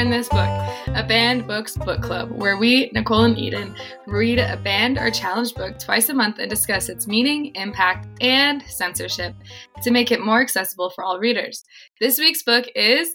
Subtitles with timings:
[0.00, 0.48] in this book,
[0.96, 3.76] a banned books book club, where we, Nicolle and Eden,
[4.06, 8.62] read a banned or challenged book twice a month and discuss its meaning, impact, and
[8.66, 9.34] censorship
[9.82, 11.62] to make it more accessible for all readers.
[12.00, 13.14] This week's book is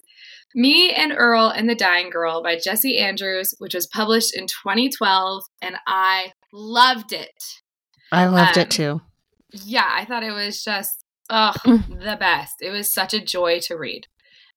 [0.53, 5.43] Me and Earl and the Dying Girl by Jesse Andrews, which was published in 2012,
[5.63, 7.43] and I loved it.
[8.11, 9.01] I loved Um, it too.
[9.51, 12.55] Yeah, I thought it was just oh the best.
[12.61, 14.05] It was such a joy to read.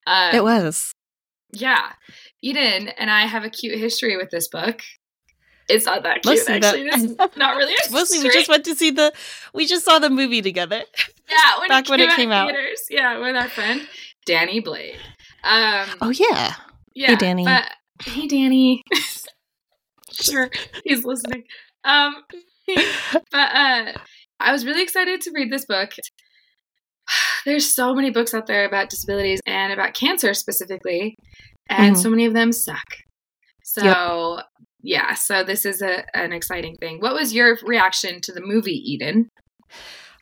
[0.07, 0.93] Um, It was.
[1.53, 1.93] Yeah.
[2.43, 4.81] Eden and I have a cute history with this book.
[5.69, 6.89] It's not that cute, Mostly that- actually.
[7.25, 9.13] It's not really Mostly we just went to see the
[9.53, 10.83] we just saw the movie together.
[11.31, 12.49] yeah, when back it when it came out.
[12.51, 12.83] theaters.
[12.91, 13.87] Yeah, with our friend
[14.25, 14.97] Danny Blade.
[15.45, 16.55] Um, Oh yeah.
[16.95, 17.45] yeah, Danny.
[17.45, 17.71] But,
[18.03, 18.83] hey, Danny.
[20.13, 20.51] sure,
[20.85, 21.45] he's listening.
[21.85, 22.17] Um,
[23.31, 23.93] but uh,
[24.41, 25.91] I was really excited to read this book.
[27.49, 31.15] There's so many books out there about disabilities and about cancer specifically,
[31.71, 32.03] and Mhm.
[32.03, 32.85] so many of them suck.
[33.65, 34.41] So,
[34.83, 37.01] yeah, so this is a, an exciting thing.
[37.01, 39.29] What was your reaction to the movie, Eden?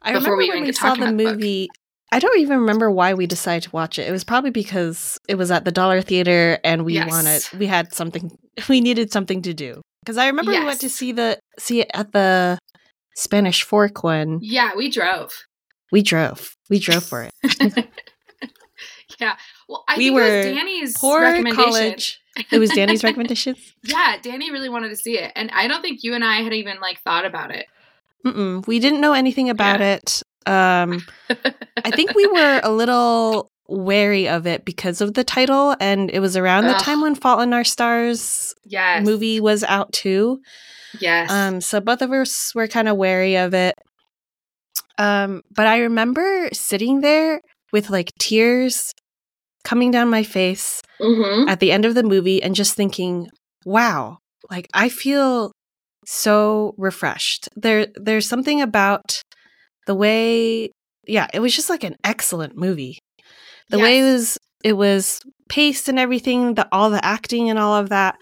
[0.02, 1.68] I Before remember we when even we saw the about the movie.
[2.12, 4.06] I don't even remember why we decided to watch it.
[4.08, 7.10] It was probably because it was at the Dollar Theater and we Yes.
[7.10, 8.30] wanted we had something
[8.68, 9.82] we needed something to do.
[10.04, 12.58] Because I remember we went to see the see it at the
[13.16, 14.38] Spanish Fork one.
[14.40, 15.32] Yeah, we drove.
[15.92, 16.56] We drove.
[16.68, 17.88] We drove for it.
[19.18, 19.36] Yeah.
[19.68, 21.64] Well, I We think it were was Danny's Poor recommendation.
[21.64, 22.20] college.
[22.50, 23.56] It was Danny's recommendation.
[23.82, 26.52] Yeah, Danny really wanted to see it, and I don't think you and I had
[26.52, 27.66] even like thought about it.
[28.26, 28.66] Mm-mm.
[28.66, 30.22] We didn't know anything about it.
[30.44, 31.02] Um,
[31.84, 36.18] I think we were a little wary of it because of the title, and it
[36.20, 39.06] was around the time when Fault in Our Stars Yes.
[39.06, 40.40] movie was out too.
[41.00, 41.30] Yes.
[41.30, 43.78] Um, so both of us were kind of wary of it.
[44.98, 47.40] Um, but I remember sitting there
[47.72, 48.92] with like tears
[49.64, 51.48] coming down my face mm-hmm.
[51.48, 53.28] at the end of the movie and just thinking,
[53.64, 54.18] wow,
[54.50, 55.52] like I feel
[56.06, 57.48] so refreshed.
[57.56, 59.22] There there's something about
[59.86, 60.70] the way
[61.06, 62.98] yeah, it was just like an excellent movie.
[63.68, 67.74] The way it was it was paced and everything, the all the acting and all
[67.74, 68.16] of that.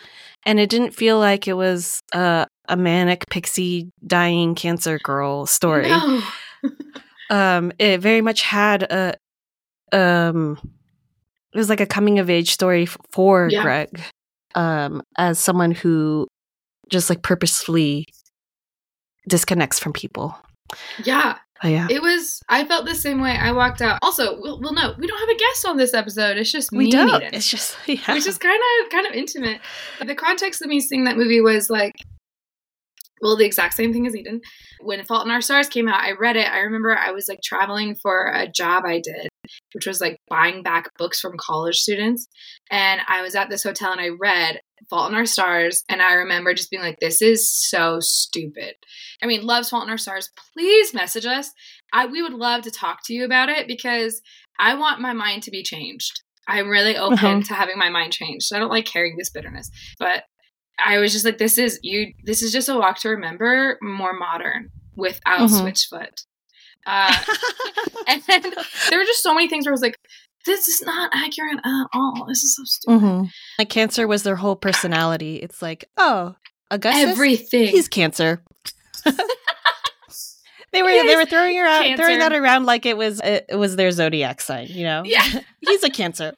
[0.47, 5.88] And it didn't feel like it was a a manic pixie dying cancer girl story
[5.88, 6.22] No.
[7.30, 9.14] Um it very much had a
[9.92, 10.58] um
[11.52, 13.62] it was like a coming of age story for Yeah.
[13.62, 14.00] greg
[14.54, 16.26] um as someone who
[16.91, 18.06] just like purposefully
[19.28, 20.36] disconnects from people
[21.04, 22.41] Yeah, oh yeah it was.
[22.48, 23.30] I felt the same way.
[23.32, 23.98] I walked out.
[24.03, 26.36] Also, we'll, we'll know we don't have a guest on this episode.
[26.36, 29.60] It's just we me don't it's just yeah which is kind of kind of intimate.
[30.04, 31.94] The context of me seeing that movie was like,
[33.24, 34.40] well, the exact same thing as Eden.
[34.80, 36.46] When Fault in Our Stars came out, I read it.
[36.46, 39.28] I remember I was like traveling for a job I did,
[39.72, 42.28] which was like buying back books from college students,
[42.70, 46.12] and I was at this hotel and I read Fault in Our Stars, and I
[46.12, 48.74] remember just being like, "This is so stupid."
[49.22, 50.28] I mean, loves Fault in Our Stars.
[50.52, 51.50] Please message us.
[51.92, 54.20] I we would love to talk to you about it because
[54.58, 56.20] I want my mind to be changed.
[56.46, 57.42] I'm really open Uh-huh.
[57.42, 58.52] to having my mind changed.
[58.54, 60.24] I don't like carrying this bitterness, but
[60.78, 62.12] I was just like, this is you.
[62.24, 65.60] This is just a walk to remember, more modern, without Mhm.
[65.62, 66.24] Switchfoot.
[66.86, 67.14] Uh,
[68.08, 68.42] and then
[68.90, 69.98] there were just so many things where I was like,
[70.46, 72.26] this is not accurate at all.
[72.28, 73.00] This is so stupid.
[73.02, 73.30] Mhm.
[73.58, 76.34] like cancer was their whole personality it's like oh
[76.70, 77.68] augustus Everything.
[77.68, 78.42] he's cancer
[80.72, 83.76] they were He they were throwing around throwing that around like it was it was
[83.76, 85.22] their zodiac sign you know yeah.
[85.60, 86.34] he's a cancer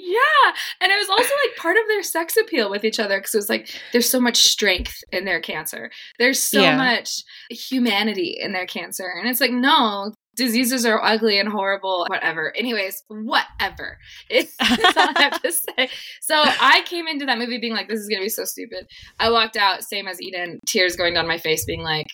[0.00, 0.52] Yeah.
[0.80, 3.38] And it was also like part of their sex appeal with each other because it
[3.38, 5.90] was like there's so much strength in their cancer.
[6.18, 6.76] There's so Yeah.
[6.76, 7.10] much
[7.50, 9.10] humanity in their cancer.
[9.18, 12.56] And it's like, no, diseases are ugly and horrible, whatever.
[12.56, 13.98] Anyways, whatever.
[14.30, 15.88] It's that's all I have to say.
[16.20, 18.86] So I came into that movie being like, this is going to be so stupid.
[19.18, 22.06] I walked out, same as Eden, tears going down my face, being like,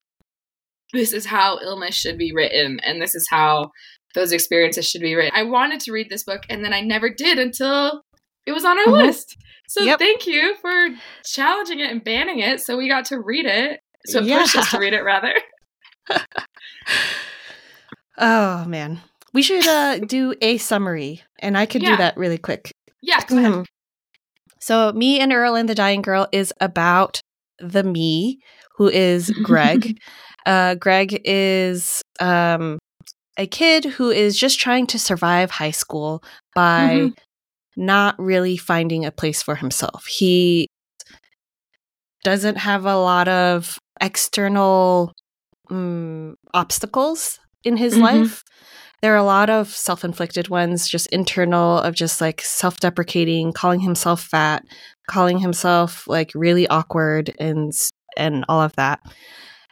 [0.93, 2.79] this is how illness should be written.
[2.85, 3.71] And this is how
[4.15, 5.33] those experiences should be written.
[5.35, 8.03] I wanted to read this book and then I never did until
[8.47, 9.07] it was on our Mhm.
[9.07, 9.37] list.
[9.69, 9.99] So Yep.
[9.99, 10.89] thank you for
[11.25, 13.81] challenging it and banning it so we got to read it.
[14.07, 14.41] So Yeah.
[14.41, 15.35] pushed us to read it rather.
[18.17, 19.01] Oh man.
[19.33, 21.93] We should uh do a summary and I could Yeah.
[21.93, 22.73] do that really quick.
[23.03, 23.53] Yeah, go ahead.
[23.53, 23.65] Mhm.
[24.61, 27.21] So Me and Earl and the Dying Girl is about
[27.59, 28.39] the me
[28.77, 29.99] who is Greg.
[30.47, 32.79] uh Greg is um
[33.37, 36.23] a kid who is just trying to survive high school
[36.55, 37.15] by Mhm.
[37.77, 40.07] not really finding a place for himself.
[40.07, 40.69] He
[42.23, 45.13] doesn't have a lot of external
[45.71, 48.01] mm, obstacles in his Mhm.
[48.03, 48.45] life
[49.03, 54.23] there are a lot of self-inflicted ones, just internal of just like self-deprecating, calling himself
[54.23, 54.65] fat,
[55.11, 57.73] calling himself like really awkward and
[58.17, 59.01] and all of that.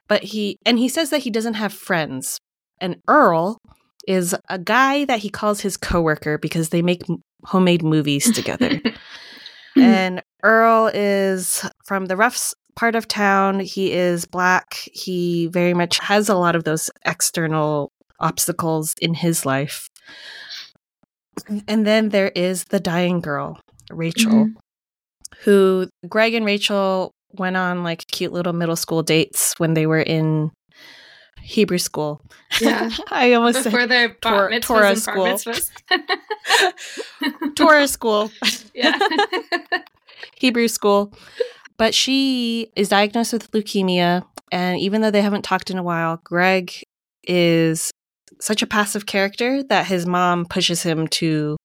[0.06, 2.36] But he and he says that he doesn't have friends.
[2.82, 3.58] And Earl
[4.08, 7.02] is a guy that he calls his coworker because they make
[7.44, 8.80] homemade movies together.
[9.76, 13.60] and Earl is from the rough part of town.
[13.60, 14.74] He is black.
[14.92, 19.88] He very much has a lot of those external obstacles in his life.
[21.68, 24.58] And then there is the dying girl, Rachel, mm-hmm.
[25.44, 30.02] who Greg and Rachel went on like cute little middle school dates when they were
[30.02, 30.50] in
[31.42, 32.22] Hebrew school.
[32.60, 32.90] Yeah.
[33.10, 35.38] I almost Before said their Tor- Torah school.
[37.54, 38.30] Torah school,
[38.74, 38.98] yeah.
[40.36, 41.12] Hebrew school.
[41.76, 44.24] But she is diagnosed with leukemia.
[44.50, 46.72] And even though they haven't talked in a while, Greg
[47.24, 47.90] is
[48.40, 51.56] such a passive character that his mom pushes him to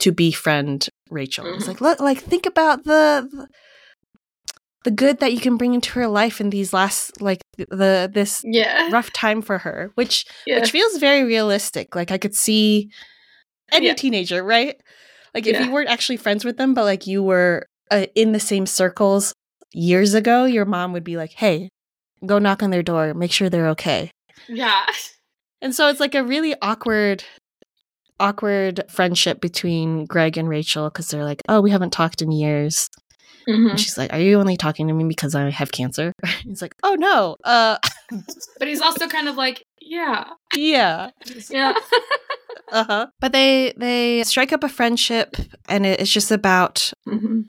[0.00, 1.44] to befriend Rachel.
[1.44, 1.56] Mhm.
[1.56, 3.48] It's like, look, like think about the, the
[4.86, 8.40] the good that you can bring into her life in these last like the this
[8.44, 8.88] yeah.
[8.92, 10.60] rough time for her, which Yeah.
[10.60, 11.96] which feels very realistic.
[11.96, 12.90] Like I could see
[13.72, 13.94] any Yeah.
[13.94, 14.80] teenager, right?
[15.34, 18.38] Like if you weren't actually friends with them, but like you were uh, in the
[18.38, 19.34] same circles
[19.74, 21.68] years ago, your mom would be like, "Hey,
[22.24, 24.10] go knock on their door, make sure they're okay."
[24.48, 24.86] Yeah.
[25.62, 27.24] And so it's like a really awkward
[28.20, 32.88] awkward friendship between Greg and Rachel because they're like, "Oh, we haven't talked in years."
[33.48, 33.70] Mhm.
[33.70, 36.12] And she's like, "Are you only talking to me because I have cancer?"
[36.44, 37.78] He's like, "Oh no, uh,
[38.58, 40.30] But he's also kind of like, yeah.
[40.54, 41.10] yeah,
[41.50, 41.74] Yeah.
[42.72, 45.36] uh huh." But they they strike up a friendship,
[45.68, 47.42] and it's just about hmm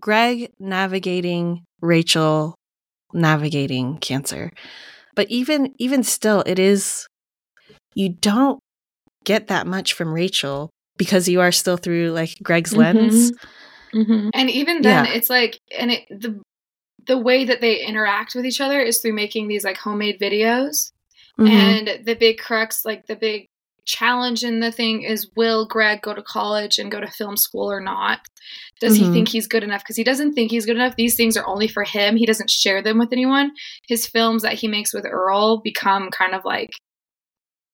[0.00, 2.54] Greg navigating Rachel
[3.12, 4.50] navigating cancer.
[5.14, 7.06] But even even still it is
[7.94, 8.58] you don't
[9.24, 10.68] get that much from Rachel
[10.98, 13.32] because you are still through like Greg's lens.
[13.94, 15.12] Hmm And even then, Yeah.
[15.12, 16.40] it's like, and it the
[17.06, 20.90] the way that they interact with each other is through making these like homemade videos.
[21.38, 21.48] Mhm.
[21.50, 23.46] And the big crux, like the big
[23.86, 27.70] challenge in the thing is will Greg go to college and go to film school
[27.70, 28.20] or not?
[28.80, 29.12] Does he Mhm.
[29.12, 29.82] think he's good enough?
[29.82, 30.96] Because he doesn't think he's good enough.
[30.96, 32.16] These things are only for him.
[32.16, 33.52] He doesn't share them with anyone.
[33.86, 36.70] His films that he makes with Earl become kind of like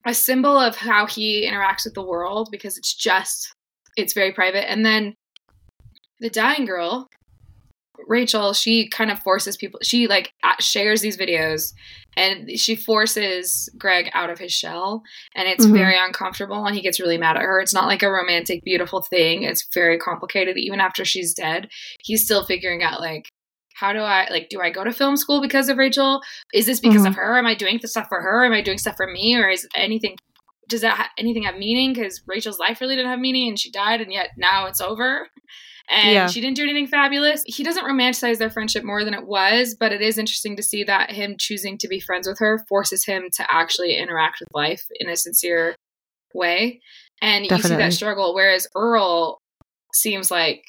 [0.05, 3.55] a symbol of how he interacts with the world because it's just,
[3.97, 4.69] it's very private.
[4.69, 5.15] And then
[6.21, 7.09] the dying girl,
[8.07, 11.73] Rachel, she kind of forces people, she like shares these videos
[12.17, 15.03] and she forces Greg out of his shell
[15.35, 15.73] and it's Mhm.
[15.75, 17.61] very uncomfortable and he gets really mad at her.
[17.61, 19.43] It's not like a romantic beautiful thing.
[19.43, 21.69] It's very complicated even after she's dead.
[22.03, 23.29] He's still figuring out like
[23.77, 26.21] how do I like do I go to film school because of Rachel?
[26.53, 27.39] Is this because of her?
[27.39, 28.45] Am I doing the stuff for her?
[28.45, 30.17] Am I doing stuff for me or is anything
[30.69, 33.71] does that ha- anything have meaning cuz Rachel's life really didn't have meaning and she
[33.71, 35.29] died and yet now it's over?
[35.91, 36.27] And Yeah.
[36.29, 37.43] she didn't do anything fabulous.
[37.47, 40.85] He doesn't romanticize their friendship more than it was, but it is interesting to see
[40.85, 44.87] that him choosing to be friends with her forces him to actually interact with life
[45.01, 45.75] in a sincere
[46.33, 46.81] way.
[47.21, 48.35] And you see that struggle.
[48.35, 49.39] Whereas Earl
[49.93, 50.65] seems like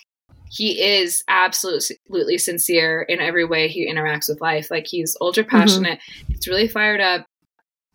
[0.49, 4.69] he is absolutely sincere in every way he interacts with life.
[4.69, 5.57] Like he's ultra mm-hmm.
[5.57, 7.25] passionate, he's really fired up.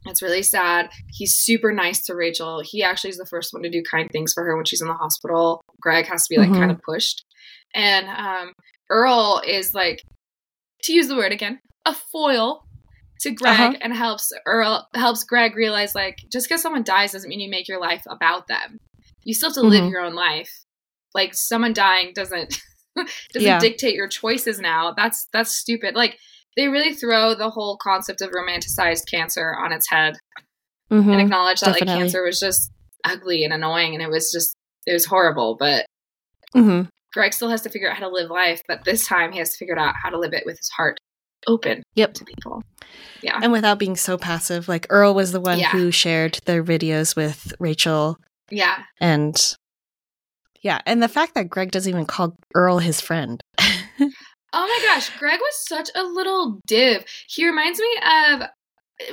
[0.09, 0.91] It's really sad.
[1.11, 2.63] He's super nice to Rachel.
[2.65, 4.89] He actually is the first one to do kind things for her when she's in
[4.89, 5.61] the hospital.
[5.81, 6.59] Greg has to be like Mhm.
[6.59, 7.25] kind of pushed.
[7.75, 8.53] And um,
[8.91, 10.03] Earl is like,
[10.85, 12.65] to use the word again, a foil
[13.21, 13.75] to Greg Uh-huh.
[13.81, 17.67] and helps Earl helps Greg realize like just because someone dies doesn't mean you make
[17.69, 18.79] your life about them.
[19.25, 19.91] You still have to live Mhm.
[19.91, 20.51] your own life.
[21.15, 22.61] Like someone dying doesn't
[23.33, 23.59] doesn't Yeah.
[23.59, 24.93] dictate your choices now.
[24.97, 25.95] That's that's stupid.
[25.95, 26.19] Like
[26.57, 30.17] they really throw the whole concept of romanticized cancer on its head
[30.91, 31.13] Mhm.
[31.13, 32.71] and acknowledge that like cancer was just
[33.05, 35.57] ugly and annoying and it was just it was horrible.
[35.59, 35.85] But
[36.55, 36.89] Mhm.
[37.13, 39.51] Greg still has to figure out how to live life, but this time he has
[39.51, 40.99] to figure out how to live it with his heart
[41.49, 42.15] open Yep.
[42.15, 42.63] to people.
[43.23, 43.39] Yeah.
[43.43, 45.71] And without being so passive, like Earl was the one Yeah.
[45.71, 48.19] who shared their videos with Rachel
[48.51, 48.85] Yeah.
[49.01, 49.37] and
[50.63, 53.41] yeah, and the fact that Greg doesn't even call Earl his friend.
[54.59, 57.05] Oh my gosh, Greg was such a little div.
[57.29, 58.43] He reminds me of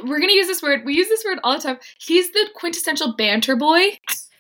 [0.05, 0.85] we're gonna use this word.
[0.85, 1.79] We use this word all the time.
[1.99, 3.97] He's the quintessential banter boy.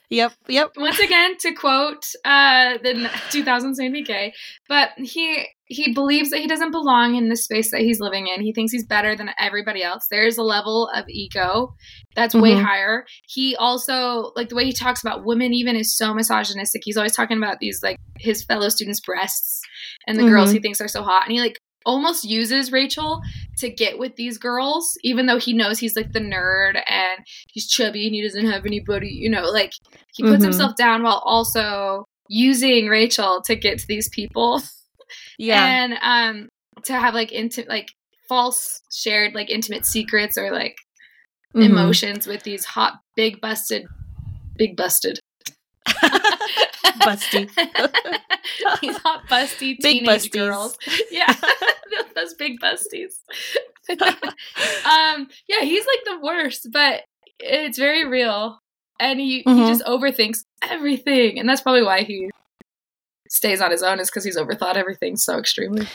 [0.09, 0.71] yep, yep.
[0.77, 4.33] Once again, to quote uh, the 2000 Sandy Kay,
[4.69, 8.41] but he he believes that he doesn't belong in the space that he's living in.
[8.41, 10.07] He thinks he's better than everybody else.
[10.09, 11.73] There's a level of ego
[12.15, 12.63] that's way Mhm.
[12.63, 13.05] higher.
[13.27, 16.83] He also like the way he talks about women even is so misogynistic.
[16.85, 19.61] He's always talking about these like his fellow students' breasts
[20.07, 20.53] and the girls Mhm.
[20.53, 23.19] he thinks are so hot, and he like almost uses Rachel
[23.57, 27.19] to get with these girls, even though he knows he's like the nerd and
[27.51, 29.73] he's chubby and he doesn't have anybody, you know, like
[30.15, 30.43] he puts Mhm.
[30.43, 34.61] himself down while also using Rachel to get to these people.
[35.37, 35.63] Yeah.
[35.65, 36.49] And um
[36.85, 37.87] to have like intimate like
[38.29, 40.75] false shared like intimate secrets or like
[41.55, 41.65] Mhm.
[41.65, 43.85] emotions with these hot big busted
[44.57, 45.19] big busted
[47.03, 47.49] Busty.
[48.81, 50.31] these hot busty Big teenage busties.
[50.31, 50.77] girls
[51.11, 51.33] yeah
[52.15, 53.13] those big busties
[54.85, 57.01] um yeah he's like the worst but
[57.39, 58.59] it's very real
[58.99, 59.67] and he, he Mhm.
[59.67, 62.29] just overthinks everything and that's probably why he
[63.33, 65.87] stays on his own is because he's overthought everything so extremely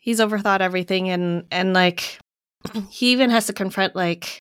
[0.00, 2.18] He's overthought everything and and like
[2.90, 4.40] he even has to confront like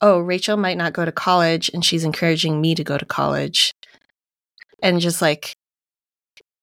[0.00, 3.72] oh, Rachel might not go to college and she's encouraging me to go to college.
[4.82, 5.54] And just like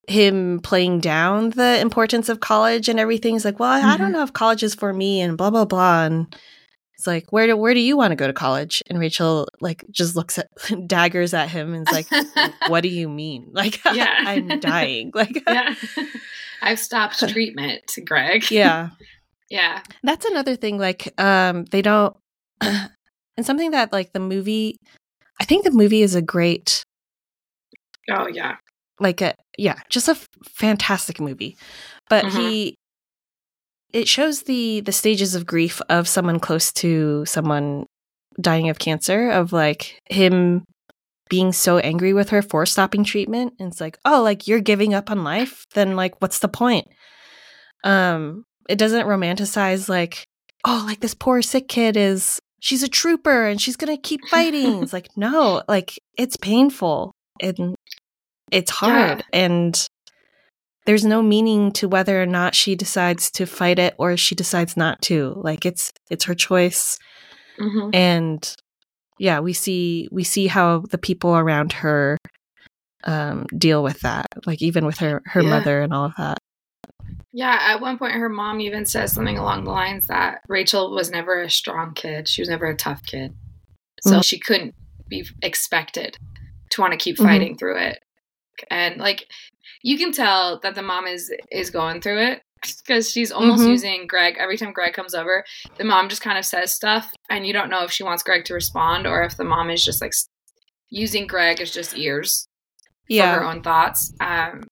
[0.07, 3.33] him playing down the importance of college and everything.
[3.33, 4.13] He's like, well, I, I don't Mhm.
[4.13, 6.03] know if college is for me and blah blah blah.
[6.05, 6.35] And
[7.01, 8.83] it's like, where do where do you want to go to college?
[8.87, 10.47] And Rachel like just looks at
[10.87, 13.49] daggers at him and is like, what do you mean?
[13.53, 14.13] Like Yeah.
[14.19, 15.11] I'm dying.
[15.15, 15.73] Like yeah
[16.61, 18.89] i've stopped treatment greg yeah.
[19.49, 20.77] yeah That's another thing.
[20.77, 22.15] Like, um, they don't,
[22.61, 22.91] and
[23.41, 24.77] something that like the movie.
[25.39, 26.83] I think the movie is a great,
[28.11, 28.57] oh yeah
[28.99, 31.57] like a yeah, just a f- fantastic movie.
[32.09, 32.75] But he,
[33.93, 37.85] it shows the the stages of grief of someone close to someone
[38.39, 39.29] dying of cancer.
[39.29, 40.65] Of like him
[41.29, 44.93] being so angry with her for stopping treatment, and it's like, oh, like you're giving
[44.93, 45.65] up on life.
[45.73, 46.87] Then like, what's the point?
[47.83, 50.25] Um, it doesn't romanticize like
[50.65, 54.83] oh like this poor sick kid is she's a trooper and she's gonna keep fighting
[54.83, 57.75] it's like no like it's painful and
[58.51, 59.87] it's hard and
[60.91, 64.75] there's no meaning to whether or not she decides to fight it or she decides
[64.75, 66.99] not to like it's it's her choice
[67.57, 68.57] hmm and
[69.17, 72.17] yeah we see we see how the people around her
[73.05, 75.49] um deal with that like even with her her Yeah.
[75.49, 76.37] mother and all of that
[77.31, 81.09] Yeah, at one point, her mom even says something along the lines that Rachel was
[81.09, 82.27] never a strong kid.
[82.27, 83.33] She was never a tough kid.
[84.01, 84.25] So Mhm.
[84.25, 84.75] she couldn't
[85.07, 86.17] be expected
[86.71, 87.23] to want to keep Mhm.
[87.23, 88.03] fighting through it.
[88.69, 89.27] And like,
[89.83, 92.41] you can tell that the mom is is going through it
[92.85, 93.69] because she's almost Mhm.
[93.69, 95.43] using Greg every time Greg comes over.
[95.77, 98.45] The mom just kind of says stuff, and you don't know if she wants Greg
[98.45, 100.11] to respond or if the mom is just like
[100.89, 102.47] using Greg as just ears
[103.07, 104.13] for her own thoughts.
[104.19, 104.63] Um,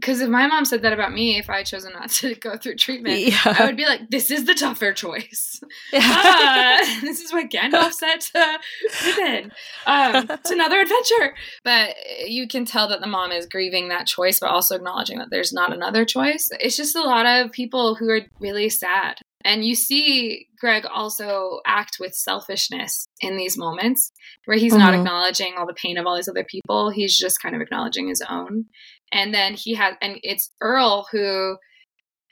[0.00, 2.56] because if my mom said that about me, if I had chosen not to go
[2.56, 5.60] through treatment, I would be like, "This is the tougher choice.
[5.94, 8.58] ah, this is what Gandalf said to
[9.00, 9.52] Pippin.
[9.86, 14.40] Um, it's another adventure." But you can tell that the mom is grieving that choice,
[14.40, 16.48] but also acknowledging that there's not another choice.
[16.60, 21.60] It's just a lot of people who are really sad, and you see Greg also
[21.66, 24.12] act with selfishness in these moments
[24.44, 24.98] where he's not Mhm.
[24.98, 26.90] acknowledging all the pain of all these other people.
[26.90, 28.64] He's just kind of acknowledging his own.
[29.12, 31.56] And then he has, and it's Earl who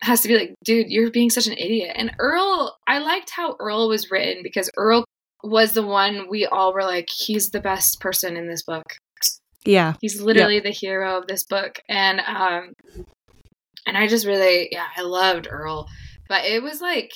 [0.02, 1.92] has to be like, dude, you're being such an idiot.
[1.94, 5.04] And Earl, I liked how Earl was written because Earl
[5.42, 8.84] was the one we all were like, he's the best person in this book.
[9.64, 11.80] yeah He's literally the hero of this book.
[11.88, 12.72] And, um,
[13.86, 15.86] and I just really, yeah, I loved Earl.
[16.28, 17.12] But it was like,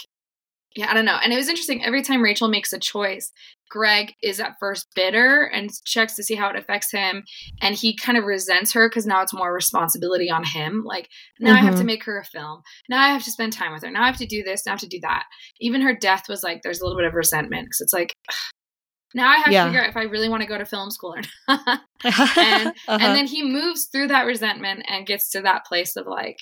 [0.76, 1.18] yeah, I don't know.
[1.22, 1.84] And it was interesting.
[1.84, 3.32] Every time Rachel makes a choice,
[3.70, 7.22] Greg is at first bitter and checks to see how it affects him.
[7.62, 10.82] And he kind of resents her because now it's more responsibility on him.
[10.84, 11.08] Like,
[11.38, 11.86] now I have to Mhm.
[11.86, 12.62] make her a film.
[12.88, 13.90] Now I have to spend time with her.
[13.90, 14.66] Now I have to do this.
[14.66, 15.24] Now I have to do that.
[15.60, 18.12] Even her death was like, there's a little bit of resentment because it's like,
[19.14, 19.64] now I have Yeah.
[19.64, 21.80] to figure out if I really want to go to film school or not.
[22.36, 26.36] and, and then he moves through that resentment and gets to that place of like,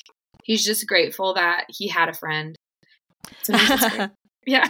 [0.44, 2.56] he's just grateful that he had a friend.
[3.44, 4.10] To me, that's great.
[4.46, 4.68] Yeah.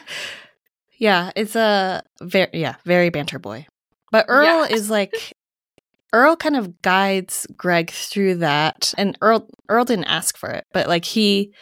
[0.98, 3.66] Yeah, it's a very yeah, very banter boy.
[4.10, 4.74] But Earl Yeah.
[4.76, 5.12] is like
[6.12, 10.88] Earl kind of guides Greg through that, and Earl Earl didn't ask for it, but
[10.88, 11.52] like he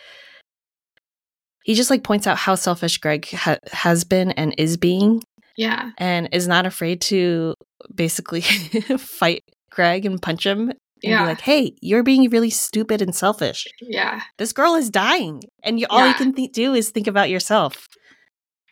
[1.64, 5.22] he just like points out how selfish Greg ha- has been and is being,
[5.56, 5.90] Yeah.
[5.98, 7.54] and is not afraid to
[7.94, 8.40] basically
[8.98, 11.22] fight Greg and punch him and Yeah.
[11.22, 13.66] be like, "Hey, you're being really stupid and selfish.
[13.80, 14.22] Yeah.
[14.38, 17.88] This girl is dying, and you, all you can th- do is think about yourself."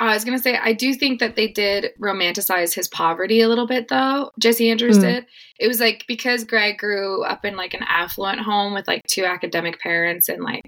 [0.01, 3.67] I was gonna say I do think that they did romanticize his poverty a little
[3.67, 4.31] bit though.
[4.41, 5.03] Jesse Andrews Mm.
[5.03, 5.27] did.
[5.61, 9.25] It was like because Greg grew up in like an affluent home with like two
[9.25, 10.63] academic parents and like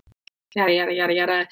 [0.54, 1.48] yada yada yada yada.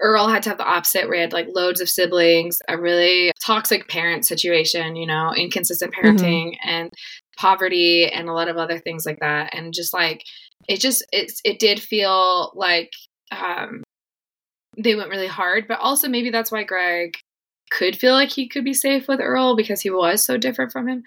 [0.00, 3.32] Earl had to have the opposite where he had like loads of siblings, a really
[3.44, 6.90] toxic parent situation, you know, inconsistent parenting and
[7.38, 9.54] poverty and a lot of other things like that.
[9.54, 10.22] And just like
[10.68, 12.90] it just it's it did feel like
[13.32, 13.82] um
[14.78, 17.16] they went really hard, but also maybe that's why Greg
[17.70, 20.88] could feel like he could be safe with Earl because he was so different from
[20.88, 21.02] him.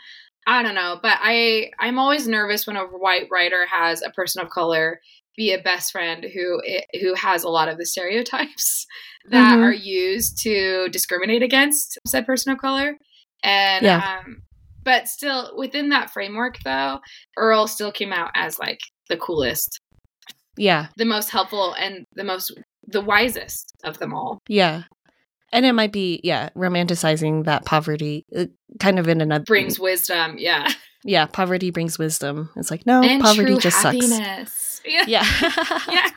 [0.45, 4.41] I don't know, but I I'm always nervous when a white writer has a person
[4.41, 4.99] of color
[5.35, 6.61] be a best friend who
[6.99, 8.85] who has a lot of the stereotypes
[9.29, 9.63] that mm-hmm.
[9.63, 12.97] are used to discriminate against said person of color.
[13.43, 14.19] And yeah.
[14.25, 14.37] um
[14.83, 16.99] but still within that framework though,
[17.37, 19.79] Earl still came out as like the coolest.
[20.57, 20.87] Yeah.
[20.97, 22.51] The most helpful and the most
[22.87, 24.39] the wisest of them all.
[24.47, 24.83] Yeah.
[25.51, 28.45] And it might be, yeah, romanticizing that poverty uh,
[28.79, 30.35] kind of in another brings wisdom.
[30.37, 30.71] Yeah.
[31.03, 31.25] Yeah.
[31.25, 32.49] Poverty brings wisdom.
[32.55, 34.51] It's like, no, and poverty just happiness.
[34.51, 34.81] sucks.
[34.85, 35.03] Yeah.
[35.07, 35.25] Yeah.
[35.89, 36.09] yeah.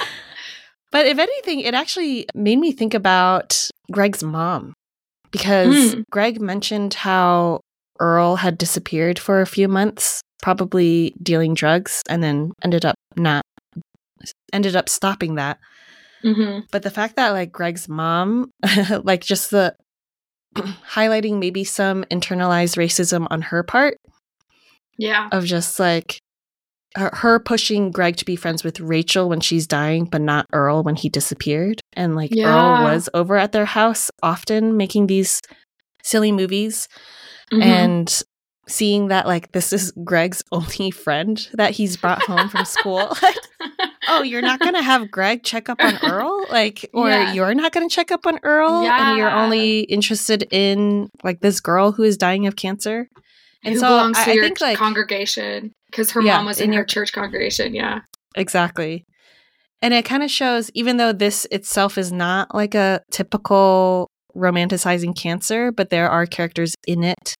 [0.90, 4.74] but if anything, it actually made me think about Greg's mom
[5.30, 6.04] because mm.
[6.10, 7.60] Greg mentioned how
[8.00, 13.42] Earl had disappeared for a few months, probably dealing drugs, and then ended up not,
[14.52, 15.58] ended up stopping that.
[16.24, 16.60] Mm-hmm.
[16.70, 18.50] But the fact that like Greg's mom,
[19.02, 19.74] like just the
[20.56, 23.98] highlighting maybe some internalized racism on her part.
[24.96, 25.28] Yeah.
[25.30, 26.18] Of just like
[26.96, 30.82] her, her, pushing Greg to be friends with Rachel when she's dying, but not Earl
[30.82, 31.80] when he disappeared.
[31.92, 32.48] And like yeah.
[32.48, 35.40] Earl was over at their house often making these
[36.02, 36.88] silly movies.
[37.52, 37.62] Mm-hmm.
[37.62, 38.22] And
[38.68, 43.08] seeing that like this is Greg's only friend that he's brought home from school.
[44.08, 47.32] oh, you're not gonna have Greg check up on Earl, like, or yeah.
[47.32, 49.10] you're not gonna check up on Earl, yeah.
[49.10, 53.08] and you're only interested in like this girl who is dying of cancer.
[53.64, 56.46] And who so belongs I, to I your think, like, congregation because her yeah, mom
[56.46, 57.74] was in, in your church congregation.
[57.74, 58.00] Yeah,
[58.36, 59.04] exactly.
[59.80, 65.16] And it kind of shows, even though this itself is not like a typical romanticizing
[65.16, 67.36] cancer, but there are characters in it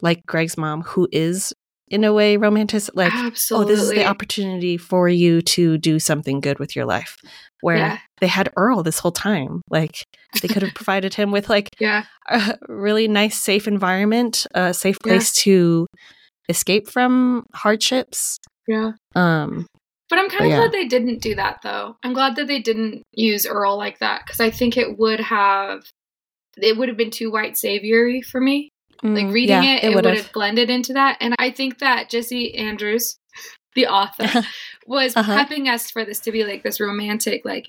[0.00, 1.52] like Greg's mom, who is
[1.90, 3.72] in a way romantic like Absolutely.
[3.72, 7.16] oh this is the opportunity for you to do something good with your life
[7.60, 7.98] where yeah.
[8.20, 10.04] they had earl this whole time like
[10.42, 14.98] they could have provided him with like yeah a really nice safe environment a safe
[15.00, 15.42] place yeah.
[15.44, 15.86] to
[16.48, 19.66] escape from hardships yeah um
[20.08, 20.56] but i'm kind of yeah.
[20.58, 24.22] glad they didn't do that though i'm glad that they didn't use earl like that
[24.24, 25.82] because i think it would have
[26.60, 28.70] it would have been too white saviory for me
[29.02, 31.18] like mm, reading yeah, it, it, it would have blended into that.
[31.20, 33.18] And I think that Jesse Andrews,
[33.74, 34.42] the author,
[34.86, 35.44] was uh-huh.
[35.44, 37.66] prepping us for this to be like this romantic, like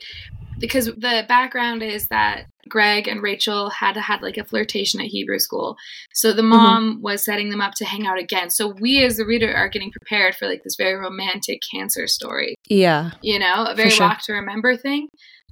[0.59, 5.39] because the background is that Greg and Rachel had had like a flirtation at Hebrew
[5.39, 5.75] school.
[6.13, 6.49] So the mm-hmm.
[6.49, 7.01] mom mm-hmm.
[7.01, 8.49] was setting them up to hang out again.
[8.49, 12.55] So we as the reader are getting prepared for like this very romantic cancer story.
[12.67, 13.11] Yeah.
[13.21, 14.07] You know, a very sure.
[14.07, 15.07] walk to remember thing.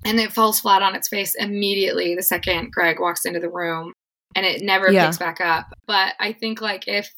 [0.05, 3.93] And it falls flat on its face immediately the second Greg walks into the room
[4.37, 5.05] and it never yeah.
[5.05, 5.73] picks back up.
[5.87, 7.11] But I think like if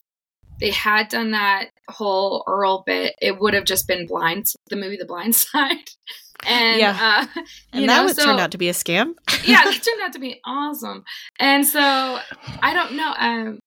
[0.61, 4.97] they had done that whole Earl bit, it would have just been blind the movie
[4.97, 5.89] The Blind Side.
[6.45, 7.41] And yeah, uh,
[7.73, 9.13] and that know, so, turned out to be a scam.
[9.43, 11.03] yeah, that turned out to be awesome.
[11.37, 12.19] And so
[12.61, 13.13] I don't know.
[13.19, 13.59] Um,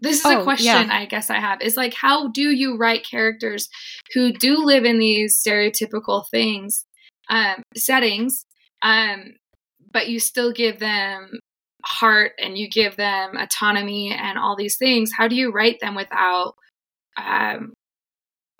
[0.00, 0.88] this is oh, a question yeah.
[0.90, 3.68] I guess I have is like, how do you write characters
[4.14, 6.84] who do live in these stereotypical things,
[7.30, 8.44] um, settings,
[8.82, 9.34] um,
[9.92, 11.38] but you still give them
[11.88, 15.94] heart and you give them autonomy and all these things how do you write them
[15.94, 16.54] without
[17.16, 17.72] um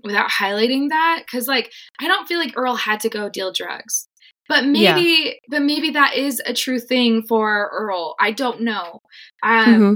[0.03, 4.07] without highlighting that because like i don't feel like earl had to go deal drugs
[4.47, 5.31] but maybe yeah.
[5.49, 8.99] but maybe that is a true thing for earl i don't know
[9.43, 9.93] um mm-hmm.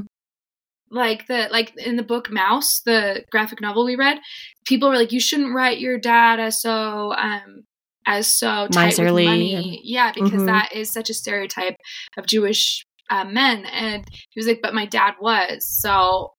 [0.96, 4.20] like the like in the book mouse the graphic novel we read
[4.66, 7.64] people were like you shouldn't write your dad as so um
[8.06, 9.82] as so tight miserly with money.
[9.84, 10.46] yeah because mm-hmm.
[10.46, 11.78] that is such a stereotype
[12.18, 13.66] of jewish uh, men.
[13.66, 15.68] And he was like, but my dad was.
[15.68, 16.32] So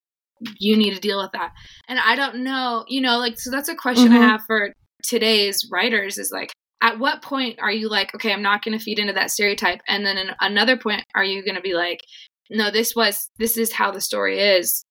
[0.59, 1.53] you need to deal with that.
[1.89, 4.23] And I don't know, you know, like, so that's a question mm-hmm.
[4.23, 4.73] I have for
[5.03, 8.85] today's writers is like, at what point are you like, okay, I'm not going to
[8.85, 9.81] feed into that stereotype?
[9.89, 12.01] And then another point, are you going to be like,
[12.51, 14.85] no, this was, this is how the story is.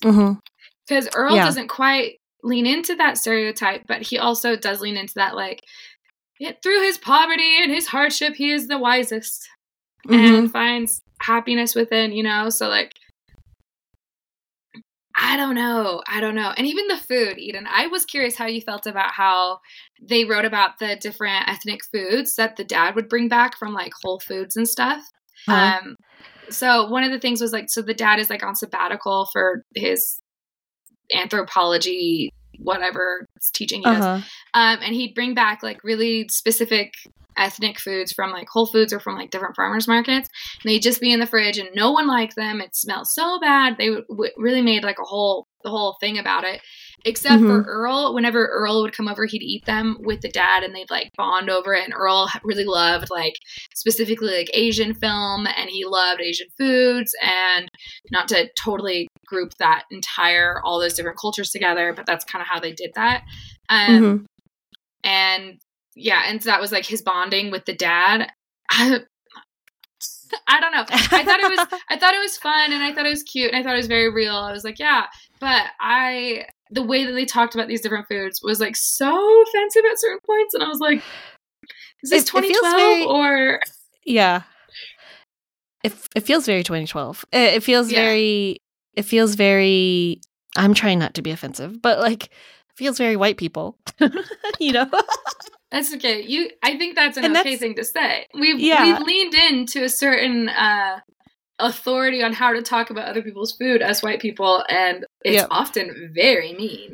[0.00, 1.08] Because mm-hmm.
[1.16, 1.44] Earl yeah.
[1.44, 5.60] doesn't quite lean into that stereotype, but he also does lean into that, like,
[6.62, 9.48] through his poverty and his hardship, he is the wisest
[10.06, 10.34] mm-hmm.
[10.34, 12.50] and finds happiness within, you know?
[12.50, 12.92] So, like,
[15.16, 16.02] I don't know.
[16.06, 16.52] I don't know.
[16.56, 19.60] And even the food, Eden, I was curious how you felt about how
[20.00, 23.92] they wrote about the different ethnic foods that the dad would bring back from like
[24.02, 25.02] Whole Foods and stuff.
[25.48, 25.78] Uh-huh.
[25.80, 25.96] Um,
[26.50, 29.64] so one of the things was like, so the dad is like on sabbatical for
[29.74, 30.20] his
[31.14, 34.16] anthropology, whatever teaching he uh-huh.
[34.16, 34.24] does.
[34.54, 36.94] Um, and he'd bring back like really specific
[37.36, 40.28] ethnic foods from like Whole Foods or from like different farmers markets.
[40.62, 42.60] And they'd just be in the fridge and no one liked them.
[42.60, 43.76] It smelled so bad.
[43.78, 46.60] They w- really made like a whole the whole thing about it.
[47.04, 47.66] Except for Mhm.
[47.66, 51.08] Earl, whenever Earl would come over, he'd eat them with the dad, and they'd like
[51.16, 51.84] bond over it.
[51.84, 53.34] And Earl really loved like
[53.74, 57.14] specifically like Asian film, and he loved Asian foods.
[57.22, 57.68] And
[58.10, 62.48] not to totally group that entire all those different cultures together, but that's kind of
[62.48, 63.22] how they did that.
[63.68, 64.24] Um, Mhm.
[65.04, 65.58] and
[65.94, 68.30] yeah, and so that was like his bonding with the dad.
[68.70, 69.00] I,
[70.48, 70.84] I don't know.
[70.90, 73.52] I thought it was I thought it was fun and I thought it was cute
[73.52, 74.34] and I thought it was very real.
[74.34, 75.06] I was like, yeah,
[75.40, 79.82] but I the way that they talked about these different foods was like so offensive
[79.90, 81.02] at certain points and I was like
[82.02, 83.60] is this It- it feels 2012 very- or
[84.06, 84.42] yeah.
[85.84, 87.24] It it feels very 2012.
[87.32, 88.00] It, it feels Yeah.
[88.00, 88.58] very.
[88.94, 90.20] It feels very.
[90.56, 92.30] I'm trying not to be offensive, but like, it
[92.76, 93.76] feels very white people.
[94.60, 94.88] you know.
[95.72, 96.22] That's okay.
[96.22, 98.26] You I think that's an And okay that's- thing to say.
[98.34, 98.84] We've Yeah.
[98.98, 101.00] we've leaned into a certain uh
[101.58, 105.48] authority on how to talk about other people's food as white people and it's Yep.
[105.50, 106.92] often very mean.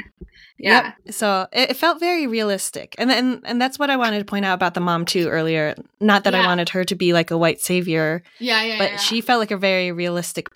[0.59, 0.93] Yeah.
[1.07, 1.14] Yep.
[1.14, 4.45] So it, it felt very realistic, and and and that's what I wanted to point
[4.45, 5.75] out about the mom too earlier.
[6.01, 8.97] Not that I wanted her to be like a white savior, Yeah, yeah, but yeah.
[8.97, 10.49] she felt like a very realistic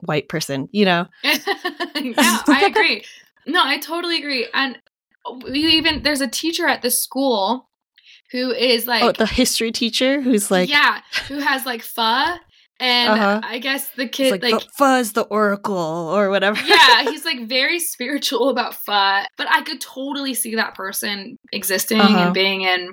[0.00, 0.68] white person.
[0.72, 1.06] You know.
[1.22, 1.38] yeah,
[2.48, 3.04] I agree.
[3.46, 4.48] No, I totally agree.
[4.52, 4.76] And
[5.44, 7.68] we even there's a teacher at the school
[8.32, 12.36] who is like oh, the history teacher who's like, yeah, who has like pho
[12.80, 13.40] and Uh-huh.
[13.44, 16.60] I guess the it's kid like, like, the fuzz, the oracle, or whatever.
[16.66, 22.00] yeah, he's like very spiritual about pho, but I could totally see that person existing
[22.00, 22.18] Uh-huh.
[22.18, 22.92] and being in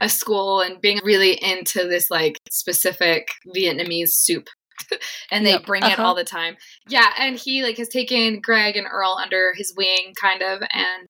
[0.00, 4.48] a school and being really into this like specific Vietnamese soup.
[5.30, 6.02] and they Yep, bring it uh-huh.
[6.04, 6.56] all the time.
[6.88, 11.08] Yeah, and he like has taken Greg and Earl under his wing kind of and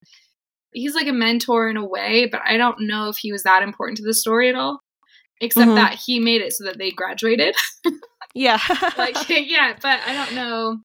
[0.74, 3.62] he's like a mentor in a way, but I don't know if he was that
[3.62, 4.80] important to the story at all.
[5.40, 5.74] Except Mhm.
[5.76, 7.54] that he made it so that they graduated.
[8.34, 8.58] yeah.
[8.96, 10.78] like yeah, but I don't know.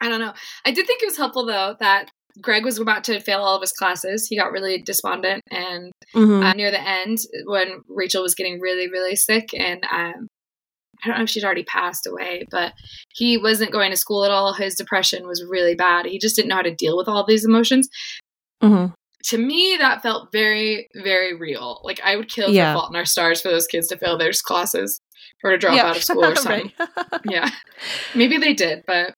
[0.00, 0.32] I don't know.
[0.64, 2.08] I did think it was helpful though that
[2.40, 4.26] Greg was about to fail all of his classes.
[4.26, 6.42] He got really despondent and Mhm.
[6.44, 10.28] uh, near the end when Rachel was getting really, really sick, and um,
[11.04, 12.72] I don't know if she'd already passed away, but
[13.14, 14.52] he wasn't going to school at all.
[14.54, 16.06] His depression was really bad.
[16.06, 17.88] He just didn't know how to deal with all these emotions.
[18.62, 18.94] Mhm.
[19.26, 21.80] To me, that felt very, very real.
[21.84, 22.72] Like I would kill Yeah.
[22.74, 25.00] for Fault in Our Stars for those kids to fail their classes
[25.44, 25.86] or to drop Yeah.
[25.86, 26.72] out of school or something.
[27.24, 27.50] Yeah,
[28.14, 29.14] maybe they did, but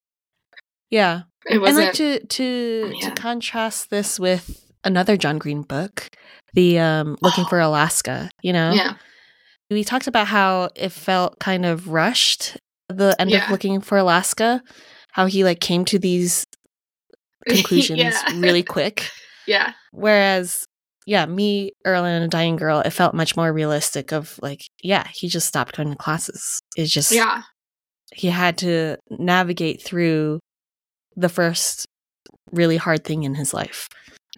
[0.90, 1.22] yeah.
[1.46, 1.86] it And wasn't.
[1.86, 3.08] like to to Yeah.
[3.08, 6.08] to contrast this with another John Green book,
[6.52, 7.48] the um Looking Oh.
[7.48, 8.72] for Alaska, you know?
[8.72, 8.94] yeah,
[9.70, 12.58] We talked about how it felt kind of rushed,
[12.90, 13.44] the end Yeah.
[13.46, 14.62] of Looking for Alaska,
[15.12, 16.44] how he like came to these
[17.48, 18.22] conclusions yeah.
[18.34, 19.10] really quick.
[19.46, 20.66] Yeah, Whereas,
[21.06, 24.12] yeah, me, Earl, and a dying girl, it felt much more realistic.
[24.12, 26.60] Of like, yeah, he just stopped going to classes.
[26.76, 27.42] It's just yeah.
[28.12, 30.40] he had to navigate through
[31.16, 31.86] the first
[32.52, 33.88] really hard thing in his life.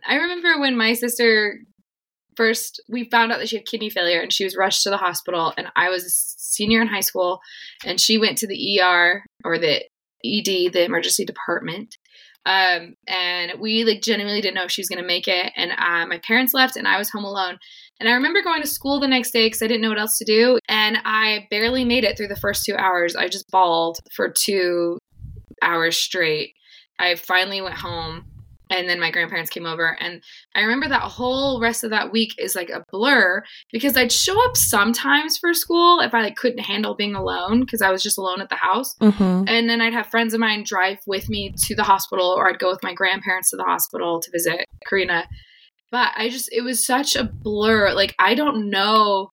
[0.09, 1.59] I remember when my sister
[2.37, 4.99] first we found out that she had kidney failure and she was rushed to the
[4.99, 7.41] hospital and I was a senior in high school
[7.85, 9.85] and she went to the ER or the
[10.25, 11.97] ED, the emergency department.
[12.47, 15.53] Um, and we like genuinely didn't know if she was going to make it.
[15.57, 17.59] And uh, my parents left and I was home alone.
[17.99, 20.17] And I remember going to school the next day because I didn't know what else
[20.19, 20.59] to do.
[20.69, 23.17] And I barely made it through the first two hours.
[23.17, 24.99] I just bawled for two
[25.61, 26.53] hours straight.
[26.99, 28.25] I finally went home
[28.71, 30.23] and then my grandparents came over and
[30.55, 34.43] i remember that whole rest of that week is like a blur because i'd show
[34.45, 38.19] up sometimes for school if i like couldn't handle being alone because i was just
[38.19, 38.95] alone at the house.
[39.01, 39.45] Mm-hmm.
[39.49, 42.59] and then i'd have friends of mine drive with me to the hospital or i'd
[42.59, 45.27] go with my grandparents to the hospital to visit karina.
[45.91, 47.93] But i just it was such a blur.
[47.95, 49.31] Like i don't know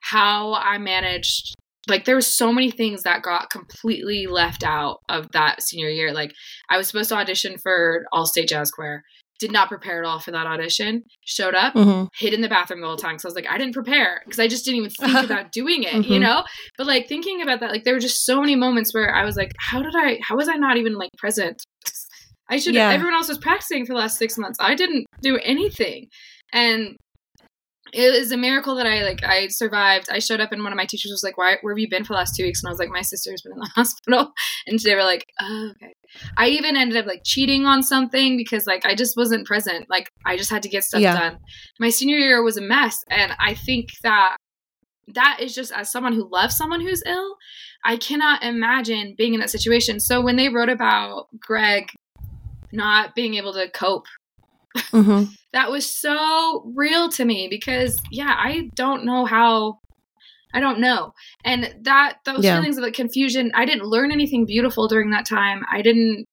[0.00, 1.54] how i managed
[1.88, 6.12] like there was so many things that got completely left out of that senior year.
[6.12, 6.32] Like
[6.68, 9.02] i was supposed to audition for all state jazz choir.
[9.38, 11.02] Did not prepare at all for that audition.
[11.24, 12.04] Showed up Mm-hmm.
[12.18, 14.38] hid in the bathroom the whole time so i was like i didn't prepare because
[14.38, 16.20] i just didn't even think about doing it you Mhm.
[16.20, 16.44] know?
[16.76, 19.36] But like thinking about that like there were just so many moments where i was
[19.36, 21.62] like how did i how was i not even like present?
[22.50, 22.90] I should Yeah.
[22.92, 24.58] everyone else was practicing for the last six months.
[24.60, 26.06] I didn't do anything.
[26.52, 26.96] And
[27.92, 30.08] it was a miracle that I like I survived.
[30.10, 31.56] I showed up and one of my teachers was like, "Why?
[31.60, 33.42] Where have you been for the last two weeks?" And I was like, "My sister's
[33.42, 34.32] been in the hospital,"
[34.66, 35.92] and they were like, oh, "Okay."
[36.36, 39.88] I even ended up like cheating on something because like I just wasn't present.
[39.88, 41.18] Like I just had to get stuff Yeah.
[41.18, 41.38] done.
[41.78, 44.36] My senior year was a mess, and I think that
[45.14, 47.36] that is just as someone who loves someone who's ill,
[47.84, 49.98] I cannot imagine being in that situation.
[50.00, 51.90] So when they wrote about Greg
[52.72, 54.06] not being able to cope
[54.76, 55.24] Mm-hmm.
[55.52, 59.78] that was so real to me because yeah i don't know how
[60.54, 61.12] i don't know
[61.44, 62.56] and that those Yeah.
[62.56, 66.26] feelings of like confusion i didn't learn anything beautiful during that time i didn't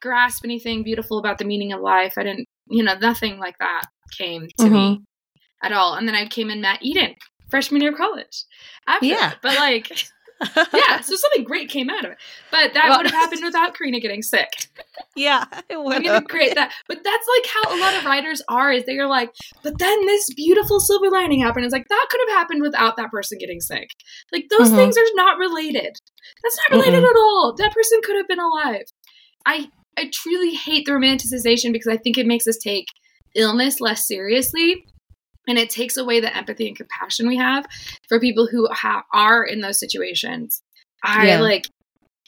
[0.00, 2.14] grasp anything beautiful about the meaning of life.
[2.18, 3.84] I didn't, you know, nothing like that
[4.18, 4.72] came to Mhm.
[4.72, 5.00] me
[5.62, 5.94] at all.
[5.94, 7.14] And then I came and met Eden
[7.50, 8.42] freshman year of college.
[8.88, 9.18] After Yeah.
[9.20, 9.38] that.
[9.42, 9.86] but like,
[10.74, 12.18] yeah, so something great came out of it.
[12.50, 14.48] But that Well- would have happened without Karina getting sick.
[15.16, 16.04] yeah, it I'm would.
[16.04, 16.72] gonna create that.
[16.88, 18.72] But that's like how a lot of writers are.
[18.72, 19.30] Is they're like,
[19.62, 21.64] but then this beautiful silver lining happened.
[21.64, 23.88] It's like that could have happened without that person getting sick.
[24.32, 24.76] Like those Mhm.
[24.76, 25.96] things are not related.
[26.42, 27.54] That's not related at all.
[27.58, 28.84] That person could have been alive.
[29.46, 32.86] I I truly hate the romanticization because I think it makes us take
[33.34, 34.84] illness less seriously.
[35.48, 37.66] And it takes away the empathy and compassion we have
[38.08, 40.62] for people who ha- are in those situations.
[41.02, 41.40] I Yeah.
[41.40, 41.66] like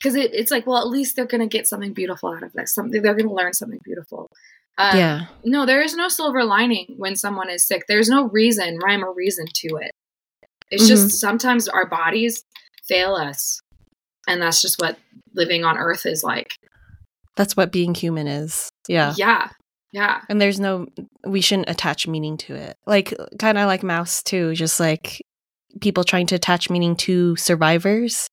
[0.02, 2.74] because it, it's like, well, at least they're gonna get something beautiful out of this.
[2.74, 4.28] Something they're gonna learn something beautiful.
[4.76, 7.84] Um, yeah, No, there is no silver lining when someone is sick.
[7.88, 9.92] There's no reason, rhyme or reason to it.
[10.70, 10.88] It's Mhm.
[10.88, 12.42] just sometimes our bodies
[12.88, 13.60] fail us,
[14.26, 14.98] and that's just what
[15.32, 16.48] living on Earth is like.
[17.36, 18.68] that's what being human is.
[18.88, 19.14] Yeah.
[19.16, 19.50] yeah,
[19.94, 20.22] yeah.
[20.28, 20.88] And there's no,
[21.24, 22.76] we shouldn't attach meaning to it.
[22.84, 25.24] Like, kind of like Mouse, too, just like
[25.80, 28.28] people trying to attach meaning to survivors.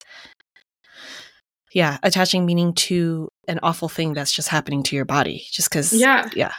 [1.73, 5.93] Yeah, attaching meaning to an awful thing that's just happening to your body just because
[5.93, 6.29] Yeah.
[6.35, 6.53] yeah,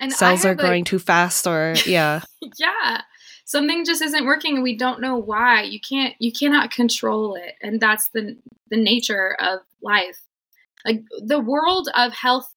[0.00, 2.22] And cells are have, like- growing too fast or, yeah.
[2.58, 3.02] yeah
[3.44, 7.54] something just isn't working and we don't know why you can't you cannot control it
[7.62, 8.36] and that's the
[8.70, 10.18] the nature of life
[10.84, 12.52] like the world of health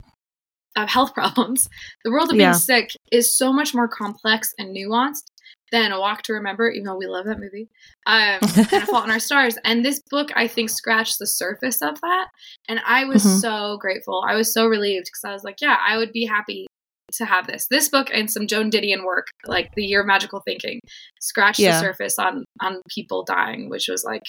[0.75, 1.67] of health problems
[2.03, 2.51] the world of being Yeah.
[2.53, 5.23] sick is so much more complex and nuanced
[5.71, 7.69] than a walk to remember even though we love that movie
[8.05, 11.81] um and a fault in our stars and this book i think scratched the surface
[11.81, 12.27] of that
[12.69, 13.39] and i was Mhm.
[13.41, 16.67] so grateful i was so relieved because i was like yeah i would be happy
[17.13, 17.67] to have this.
[17.69, 20.79] This book and some Joan Didion work, like The Year of Magical Thinking,
[21.19, 21.73] scratched Yeah.
[21.73, 24.21] the surface on on people dying, which was like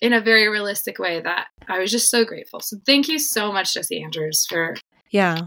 [0.00, 2.60] in a very realistic way that I was just so grateful.
[2.60, 4.76] So thank you so much, Jesse Andrews, for
[5.10, 5.46] Yeah.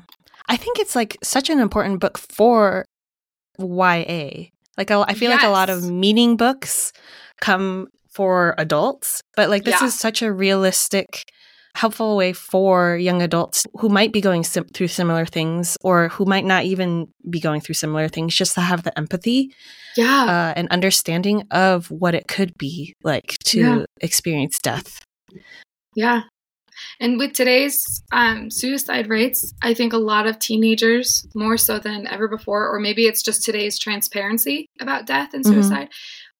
[0.49, 2.85] I think it's like such an important book for
[3.59, 4.49] YA.
[4.77, 6.91] Like I feel like a lot of meaning books
[7.41, 9.87] come for adults, but like this Yeah.
[9.87, 11.23] is such a realistic
[11.75, 16.23] helpful way for young adults who might be going sim- through similar things or who
[16.25, 19.51] might not even be going through similar things just to have the empathy
[19.97, 23.85] yeah, uh, and understanding of what it could be like to Yeah.
[24.01, 24.99] experience death.
[25.95, 26.23] yeah.
[26.99, 32.07] And with today's um, suicide rates, I think a lot of teenagers, more so than
[32.07, 35.49] ever before, or maybe it's just today's transparency about death and Mhm.
[35.49, 35.89] suicide,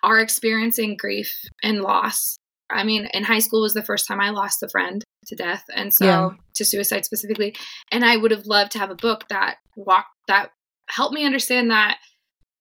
[0.04, 2.38] are experiencing grief and loss.
[2.70, 5.64] I mean, in high school was the first time I lost a friend to death,
[5.74, 6.30] and so Yeah.
[6.56, 7.56] to suicide specifically.
[7.92, 10.52] And I would have loved to have a book that walked that
[10.90, 11.98] helped me understand that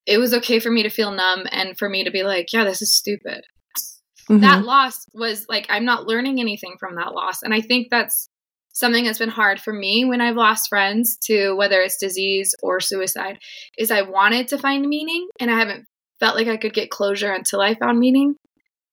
[0.05, 2.63] it was okay for me to feel numb and for me to be like, yeah,
[2.63, 3.43] this is stupid
[4.29, 4.41] Mhm.
[4.41, 7.41] that loss was like I'm not learning anything from that loss.
[7.43, 8.29] And I think that's
[8.73, 12.79] something that's been hard for me when I've lost friends to whether it's disease or
[12.79, 13.37] suicide
[13.77, 15.85] is I wanted to find meaning and I haven't
[16.19, 18.35] felt like I could get closure until I found meaning.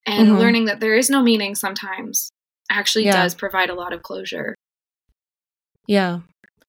[0.07, 0.39] And Mhm.
[0.39, 2.31] learning that there is no meaning sometimes
[2.71, 3.23] actually Yeah.
[3.23, 4.55] does provide a lot of closure.
[5.87, 6.21] Yeah.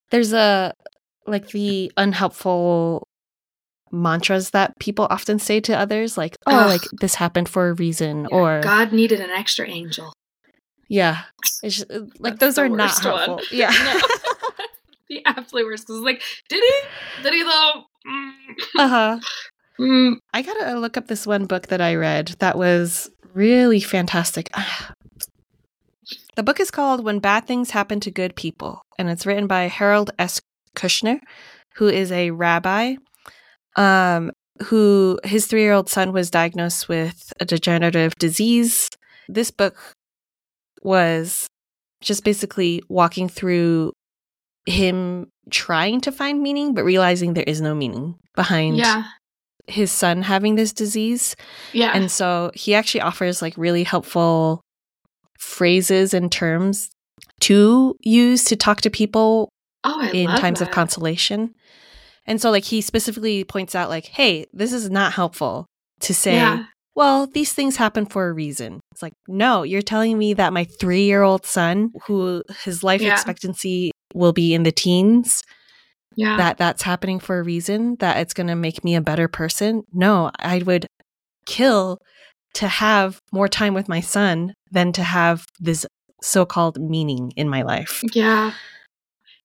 [0.10, 0.74] There's a
[1.28, 3.04] like the unhelpful
[3.92, 6.70] mantras that people often say to others like oh Ugh.
[6.70, 10.14] like this happened for a reason or God needed an extra angel.
[10.88, 11.24] yeah
[11.64, 13.18] just, uh, like That's those are not worst one.
[13.18, 14.00] helpful yeah No.
[15.10, 15.88] the absolute worst.
[15.88, 17.24] Because like, did he?
[17.24, 17.84] Did he though?
[18.08, 18.32] Mm.
[18.80, 19.20] uh-huh
[19.80, 20.18] Mm.
[20.32, 24.52] I gotta look up this one book that I read that was really fantastic.
[26.36, 29.64] the book is called When Bad Things Happen to Good People, and it's written by
[29.64, 30.40] Harold S.
[30.76, 31.20] Kushner,
[31.76, 32.96] who is a rabbi.
[33.76, 34.32] Um,
[34.66, 38.90] who his three year old son was diagnosed with a degenerative disease.
[39.28, 39.76] This book
[40.84, 41.48] was
[42.02, 43.94] just basically walking through
[44.66, 49.06] him trying to find meaning, but realizing there is no meaning behind Yeah.
[49.68, 51.36] his son having this disease.
[51.74, 51.92] Yeah.
[51.94, 54.62] And so he actually offers like really helpful
[55.40, 56.90] phrases and terms
[57.42, 59.50] to use to talk to people
[59.84, 61.54] oh, in times of consolation.
[62.26, 65.66] And so like he specifically points out like, "Hey, this is not helpful
[66.02, 66.66] to say, Yeah.
[66.96, 70.66] well, these things happen for a reason." It's like, "No, you're telling me that my
[70.66, 73.14] 3-year-old son who his life Yeah.
[73.14, 75.42] expectancy will be in the teens
[76.16, 76.38] Yeah.
[76.38, 79.84] that that's happening for a reason that it's going to make me a better person
[79.94, 80.86] no i would
[81.46, 81.98] kill
[82.56, 85.86] to have more time with my son than to have this
[86.22, 88.52] so-called meaning in my life Yeah.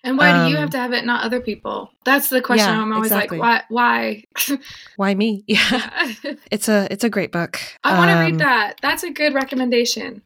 [0.07, 1.91] And why do you Um, have to have it, not other people?
[2.05, 3.39] That's the question Yeah, I'm always exactly.
[3.39, 4.23] like, why?
[4.49, 4.57] Why?
[4.97, 6.13] why me yeah
[6.51, 8.79] it's a it's a great book I want to read Um, that.
[8.81, 10.23] That's a good recommendation.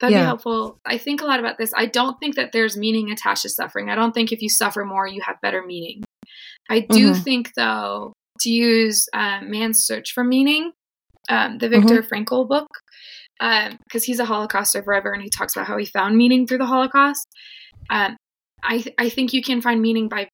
[0.00, 0.22] That'd Yeah.
[0.22, 0.78] be helpful.
[0.84, 1.72] I think a lot about this.
[1.76, 3.88] I don't think that there's meaning attached to suffering.
[3.88, 6.04] I don't think if you suffer more, you have better meaning.
[6.68, 7.22] I do Mhm.
[7.24, 10.72] think, though, to use um, Man's Search for Meaning,
[11.28, 12.68] um, the Viktor Frankl book,
[13.38, 16.66] because he's a Holocaust survivor and he talks about how he found meaning through the
[16.66, 17.26] Holocaust.
[17.90, 18.16] Um,
[18.64, 20.28] I I think you can find meaning by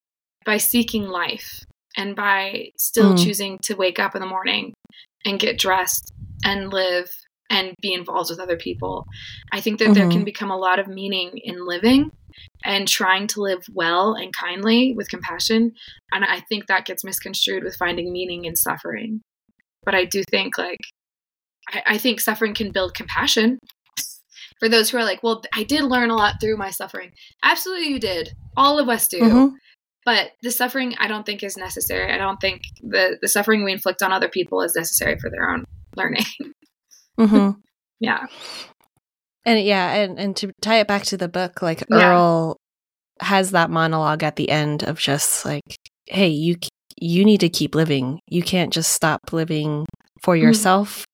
[0.44, 1.64] by seeking life
[1.96, 3.24] and by still Mm.
[3.24, 4.72] choosing to wake up in the morning
[5.24, 6.12] and get dressed
[6.44, 7.10] and live
[7.50, 9.04] and be involved with other people.
[9.52, 10.12] I think that there Mhm.
[10.12, 12.10] can become a lot of meaning in living
[12.64, 15.72] and trying to live well and kindly with compassion.
[16.12, 19.20] And I think that gets misconstrued with finding meaning in suffering.
[19.84, 20.78] But I do think, like,
[21.70, 23.58] I, I think suffering can build compassion.
[24.60, 27.12] For those who are like, well, I did learn a lot through my suffering.
[27.42, 28.30] Absolutely, you did.
[28.56, 29.50] All of us do Mhm.
[30.06, 33.70] but the suffering i don't think is necessary i don't think the the suffering we
[33.72, 35.64] inflict on other people is necessary for their own
[35.96, 36.24] learning
[37.20, 37.60] Mm-hmm.
[38.00, 38.26] yeah
[39.44, 42.10] And yeah, and, and to tie it back to the book, like Yeah.
[42.12, 42.56] Earl
[43.20, 46.56] has that monologue at the end of just like, hey, you
[47.00, 48.20] you need to keep living.
[48.28, 49.86] You can't just stop living
[50.22, 50.42] for Mhm.
[50.42, 51.04] yourself.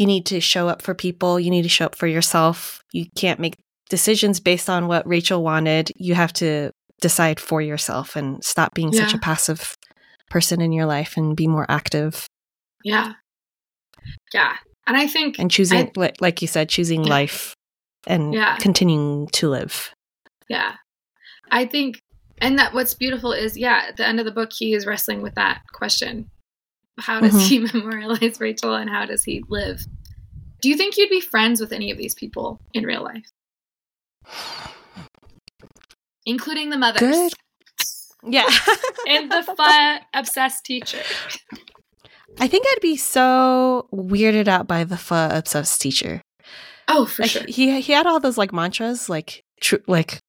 [0.00, 1.38] You need to show up for people.
[1.38, 2.80] You need to show up for yourself.
[2.90, 3.54] You can't make
[3.90, 5.92] decisions based on what Rachel wanted.
[5.94, 6.70] You have to
[7.02, 9.74] decide for yourself and stop being such a passive
[10.30, 12.26] person in your life and be more active
[12.84, 13.12] yeah
[14.32, 14.54] yeah
[14.86, 17.10] and i think and choosing I- like, like you said choosing Yeah.
[17.10, 17.54] life
[18.06, 18.56] and Yeah.
[18.58, 19.90] continuing to live
[20.48, 20.74] yeah
[21.50, 22.00] i think
[22.40, 25.20] and that what's beautiful is yeah at the end of the book he is wrestling
[25.20, 26.30] with that question
[27.00, 27.48] how does Mhm.
[27.48, 29.84] he memorialize rachel and how does he live?
[30.60, 33.24] Do you think you'd be friends with any of these people in real life?
[36.26, 37.00] Including the mothers.
[37.00, 37.32] Good.
[38.28, 38.48] yeah.
[39.08, 41.00] And the pho obsessed teacher.
[42.38, 46.20] I think i'd be so weirded out by the pho obsessed teacher.
[46.86, 47.42] Oh for like sure.
[47.48, 50.19] he he had all those like mantras like tr- like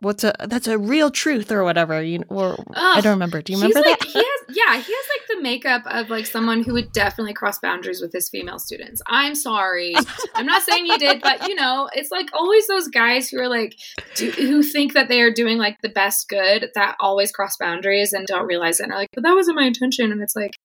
[0.00, 3.58] what's a that's a real truth or whatever you or i don't remember do you
[3.58, 6.72] remember like, that He has, yeah, he has like the makeup of like someone who
[6.72, 9.00] would definitely cross boundaries with his female students.
[9.06, 9.94] I'm sorry,
[10.34, 13.48] I'm not saying he did, but you know, it's like always those guys who are
[13.48, 13.76] like,
[14.16, 18.12] do, who think that they are doing like the best good that always cross boundaries
[18.12, 18.84] and don't realize it.
[18.84, 20.12] And are like, but that wasn't my intention.
[20.12, 20.56] And it's like,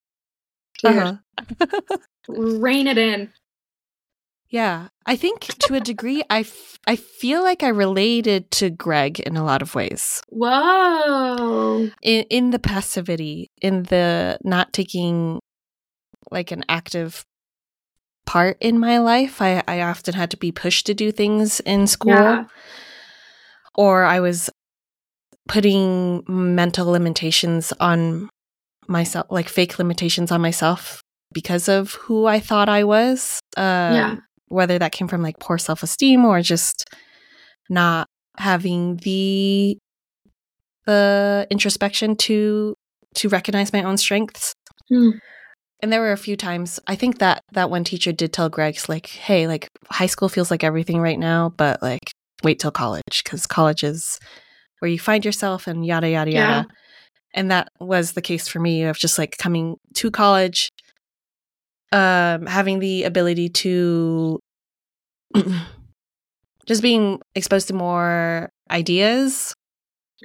[0.81, 1.97] dude, uh-huh.
[2.27, 3.31] rein it in.
[4.55, 9.19] Yeah i think to a degree I, f- I feel like i related to greg
[9.27, 11.89] in a lot of ways Whoa.
[12.01, 15.39] in in the passivity in the not taking
[16.31, 17.23] like an active
[18.25, 21.87] part in my life i i often had to be pushed to do things in
[21.87, 22.45] school Yeah.
[23.75, 24.49] or i was
[25.47, 28.29] putting mental limitations on
[28.87, 31.01] myself like fake limitations on myself
[31.33, 34.15] because of who i thought i was um, Yeah.
[34.55, 36.85] Whether that came from like poor self-esteem or just
[37.69, 39.77] not having the
[40.85, 42.75] the introspection to
[43.15, 44.53] to recognize my own strengths
[44.89, 45.09] Hmm.
[45.81, 48.87] and there were a few times i think that that one teacher did tell greg's
[48.87, 52.11] like hey like high school feels like everything right now but like
[52.43, 54.19] wait till college because college is
[54.79, 56.47] where you find yourself and yada yada Yeah.
[56.57, 56.67] yada
[57.33, 60.69] and that was the case for me of just like coming to college
[61.91, 64.39] um having the ability to
[66.65, 69.53] just being exposed to more ideas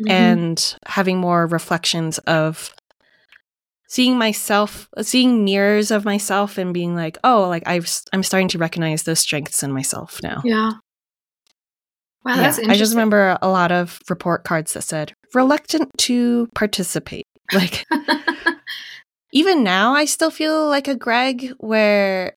[0.00, 0.10] Mhm.
[0.10, 2.72] and having more reflections of
[3.88, 8.58] seeing myself seeing mirrors of myself and being like oh like I've, i'm starting to
[8.58, 10.70] recognize those strengths in myself now yeah.
[12.24, 12.70] Wow, Yeah, that's interesting.
[12.70, 17.84] i just remember a lot of report cards that said reluctant to participate like
[19.32, 22.36] even now i still feel like a greg where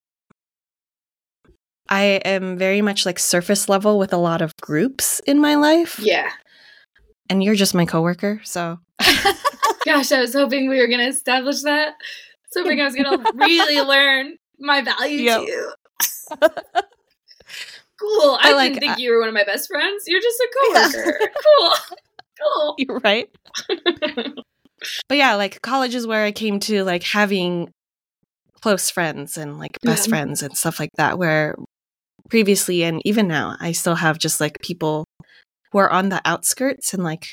[1.93, 5.99] i am very much like surface level with a lot of groups in my life
[5.99, 6.29] yeah.
[7.29, 8.77] and you're just my coworker so
[9.85, 11.89] Gosh, I was hoping we were going to establish that.
[11.89, 15.41] I was hoping I was going to really learn my value Yep.
[15.41, 15.73] to you.
[17.99, 18.37] cool.
[18.41, 20.03] I, I like- didn't think I- you were one of my best friends.
[20.07, 21.19] You're just a coworker.
[21.43, 21.71] cool.
[22.41, 22.75] Cool.
[22.77, 23.29] you're right
[25.07, 27.69] but yeah like college is where i came to like having
[28.61, 30.11] close friends and like best Yeah.
[30.11, 31.55] friends and stuff like that where
[32.29, 35.05] previously and even now i still have just like people
[35.71, 37.27] who are on the outskirts and like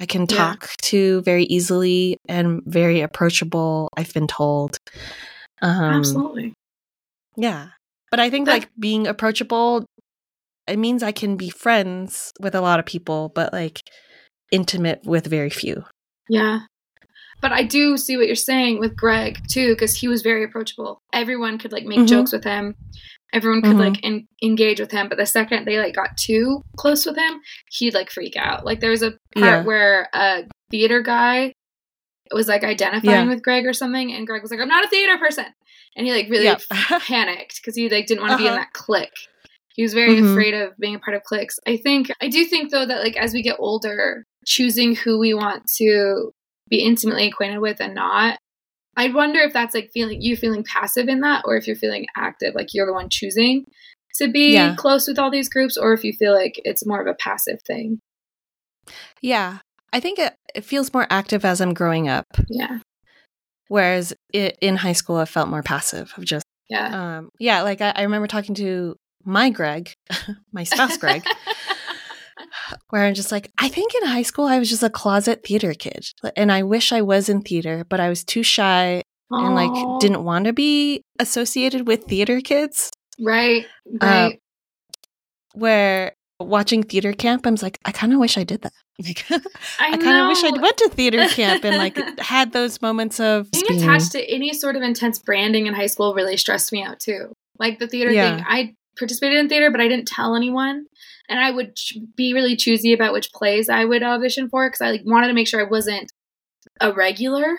[0.00, 0.36] i can Yeah.
[0.36, 4.78] talk to very easily and very approachable i've been told
[5.62, 6.54] um Absolutely.
[7.36, 7.68] yeah
[8.10, 9.84] but i think That- like being approachable
[10.66, 13.80] it means i can be friends with a lot of people but like
[14.50, 15.84] intimate with very few
[16.28, 16.60] Yeah.
[17.40, 20.98] But I do see what you're saying with Greg too, because he was very approachable.
[21.12, 22.08] Everyone could like make Mhm.
[22.08, 22.74] jokes with him.
[23.32, 23.78] Everyone could Mhm.
[23.92, 27.40] like en- engage with him, but the second they like got too close with him,
[27.70, 28.64] he'd like freak out.
[28.64, 29.62] Like there was a part Yeah.
[29.64, 31.52] where a theater guy
[32.32, 33.34] was like identifying Yeah.
[33.34, 35.46] with Greg or something, and Greg was like, "I'm not a theater person,"
[35.96, 36.56] and he like really Yeah.
[37.00, 38.60] panicked because he like didn't want to be in Uh-huh.
[38.60, 39.28] that clique.
[39.74, 40.32] He was very Mhm.
[40.32, 41.58] afraid of being a part of cliques.
[41.66, 45.34] I think I do think though that like as we get older, choosing who we
[45.34, 46.32] want to
[46.68, 48.38] be intimately acquainted with and not.
[48.98, 52.06] I wonder if that's like feeling you feeling passive in that, or if you're feeling
[52.16, 53.64] active, like you're the one choosing
[54.16, 54.74] to be Yeah.
[54.76, 57.60] close with all these groups, or if you feel like it's more of a passive
[57.66, 58.00] thing.
[59.22, 59.58] Yeah.
[59.92, 62.80] I think it, it feels more active as I'm growing up, Yeah,
[63.68, 67.18] whereas i in high school, I felt more passive of just, yeah.
[67.18, 69.92] um, yeah, like I, I remember talking to my Greg,
[70.52, 71.22] my spouse Greg,
[72.90, 75.74] where I'm just like, I think in high school, I was just a closet theater
[75.74, 76.06] kid.
[76.36, 80.24] And I wish I was in theater, but I was too shy and like didn't
[80.24, 82.90] want to be associated with theater kids.
[83.20, 83.66] right,
[84.00, 84.40] Uh, right.
[85.54, 88.72] Where watching theater camp, I was like, I kind of wish I did that.
[89.00, 90.42] Like, I, I kind of wish.
[90.42, 94.24] I'd went to theater camp and like had those moments of being being- attached to
[94.28, 97.32] any sort of intense branding in high school really stressed me out too.
[97.60, 98.36] Like the theater Yeah.
[98.38, 100.86] thing, I participated in theater, but I didn't tell anyone,
[101.28, 104.80] and I would ch- be really choosy about which plays I would audition for because
[104.80, 106.10] I like wanted to make sure I wasn't
[106.80, 107.58] a regular,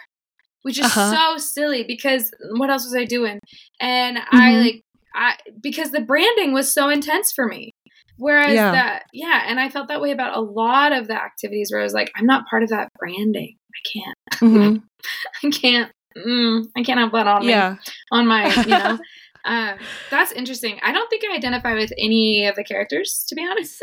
[0.63, 1.11] which is Uh-huh.
[1.15, 3.39] so silly because what else was I doing?
[3.79, 4.61] And I Mhm.
[4.63, 4.81] like
[5.15, 7.71] I because the branding was so intense for me.
[8.17, 8.71] Whereas Yeah.
[8.71, 11.83] that, yeah, and I felt that way about a lot of the activities where I
[11.85, 13.55] was like, I'm not part of that branding.
[13.73, 14.41] I can't.
[14.41, 14.83] Mhm.
[15.43, 15.91] I can't.
[16.17, 17.75] Mm, I can't have that on me yeah.
[18.11, 18.97] on my you know
[19.45, 19.77] um
[20.11, 23.81] that's interesting i don't think i identify with any of the characters to be honest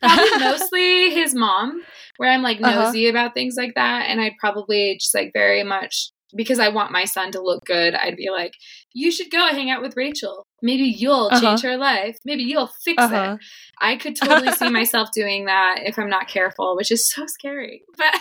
[0.00, 1.82] probably mostly his mom
[2.16, 2.82] where i'm like Uh-huh.
[2.84, 6.92] nosy about things like that and i'd probably just like very much because i want
[6.92, 8.52] my son to look good i'd be like
[8.92, 11.40] you should go hang out with rachel maybe you'll Uh-huh.
[11.40, 13.34] change her life maybe you'll fix Uh-huh.
[13.34, 13.40] it
[13.80, 17.82] i could totally see myself doing that if i'm not careful which is so scary
[17.96, 18.14] but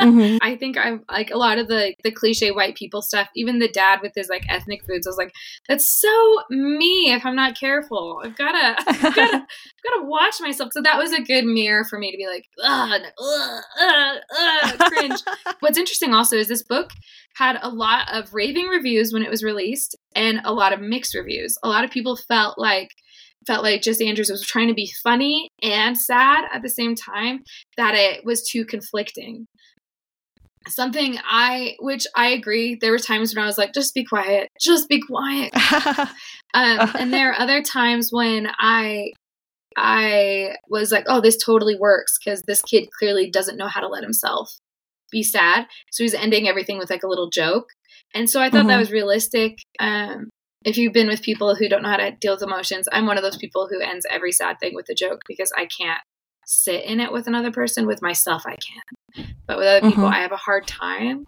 [0.00, 0.38] Mhm.
[0.42, 3.28] I think I'm like a lot of the the cliche white people stuff.
[3.36, 5.32] Even the dad with his like ethnic foods, I was like,
[5.68, 7.12] that's so me.
[7.12, 10.70] If I'm not careful, I've gotta, I've gotta, I've gotta watch myself.
[10.72, 14.78] So that was a good mirror for me to be like, ugh, ugh, ugh, ugh,
[14.92, 15.20] cringe.
[15.60, 16.90] What's interesting also is this book
[17.36, 21.14] had a lot of raving reviews when it was released, and a lot of mixed
[21.14, 21.56] reviews.
[21.62, 22.88] A lot of people felt like
[23.46, 27.42] felt like Jesse Andrews was trying to be funny and sad at the same time
[27.76, 29.46] that it was too conflicting
[30.68, 34.48] something I, which I agree, there were times when I was like, just be quiet,
[34.60, 35.52] just be quiet.
[36.56, 39.10] Um, and there are other times when I,
[39.76, 43.88] I was like, oh, this totally works because this kid clearly doesn't know how to
[43.88, 44.56] let himself
[45.10, 45.66] be sad.
[45.90, 47.66] So he's ending everything with like a little joke.
[48.14, 48.78] And so I thought that Mhm.
[48.78, 49.58] was realistic.
[49.80, 50.30] Um,
[50.64, 53.16] if you've been with people who don't know how to deal with emotions, I'm one
[53.16, 56.00] of those people who ends every sad thing with a joke because I can't
[56.46, 57.86] sit in it with another person.
[57.86, 59.34] With myself, I can.
[59.46, 60.12] But with other people, Mhm.
[60.14, 61.26] I have a hard time.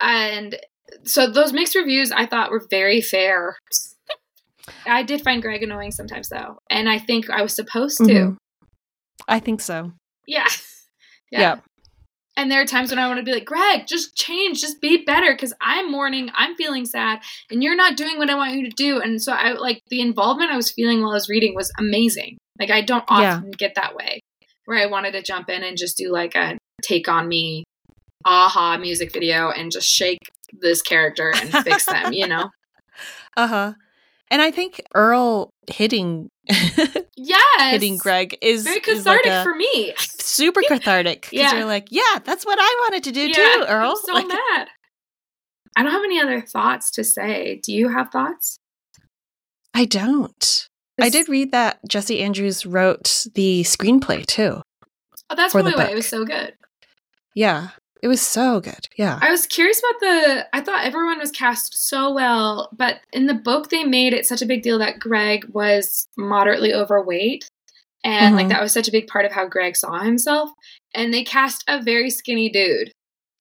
[0.00, 0.58] And
[1.04, 3.56] so those mixed reviews I thought were very fair.
[4.86, 6.58] I did find Greg annoying sometimes though.
[6.70, 8.04] And I think I was supposed to.
[8.04, 8.36] Mhm.
[9.28, 9.92] I think so.
[10.26, 10.46] Yeah.
[11.30, 11.56] Yeah.
[12.36, 14.98] And there are times when I want to be like, Greg, just change, just be
[15.04, 17.20] better because I'm mourning, I'm feeling sad,
[17.50, 19.00] and you're not doing what I want you to do.
[19.00, 22.36] And so I like the involvement I was feeling while I was reading was amazing.
[22.58, 23.36] Like I don't Yeah.
[23.36, 24.20] often get that way
[24.66, 27.64] where I wanted to jump in and just do like a take on me
[28.26, 30.18] a-ha music video and just shake
[30.60, 32.50] this character and fix them, you know?
[33.36, 33.72] Uh huh.
[34.30, 37.70] And I think Earl hitting Yes.
[37.70, 39.92] hitting Greg is Very is like cathartic for me.
[39.98, 41.56] super cathartic because Yeah.
[41.56, 43.90] you're like, yeah, that's what I wanted to do Yeah, too, Earl.
[43.90, 44.68] I'm so Like, mad.
[45.76, 47.60] I don't have any other thoughts to say.
[47.64, 48.56] Do you have thoughts?
[49.74, 50.68] I don't.
[51.00, 54.62] I did read that Jesse Andrews wrote the screenplay too.
[55.30, 56.54] Oh, that's probably why it was so good.
[57.34, 57.70] Yeah,
[58.02, 58.86] it was so good.
[58.96, 59.18] Yeah.
[59.20, 60.46] I was curious about the.
[60.52, 64.42] I thought everyone was cast so well, but in the book they made it such
[64.42, 67.48] a big deal that Greg was moderately overweight,
[68.04, 68.50] and like Mhm.
[68.50, 70.50] that was such a big part of how Greg saw himself.
[70.94, 72.92] And they cast a very skinny dude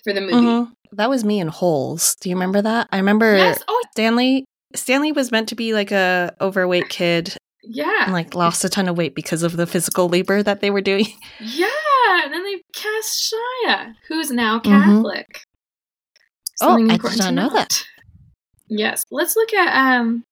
[0.03, 0.33] for the movie.
[0.33, 0.71] Mhm.
[0.93, 2.15] That was me in Holes.
[2.21, 2.87] Do you remember that?
[2.91, 3.59] I remember Yes.
[3.67, 4.45] Oh, Stanley.
[4.75, 8.03] Stanley was meant to be like a overweight kid yeah.
[8.05, 10.81] and like lost a ton of weight because of the physical labor that they were
[10.81, 11.05] doing.
[11.39, 11.67] Yeah.
[12.25, 14.63] And then they cast Shia, who's now Mhm.
[14.65, 15.41] Catholic.
[16.61, 17.53] Oh, I did not know note.
[17.53, 17.83] that.
[18.69, 19.03] Yes.
[19.11, 20.23] Let's look at um.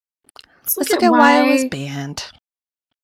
[0.63, 2.23] Let's Let's look at why I was banned.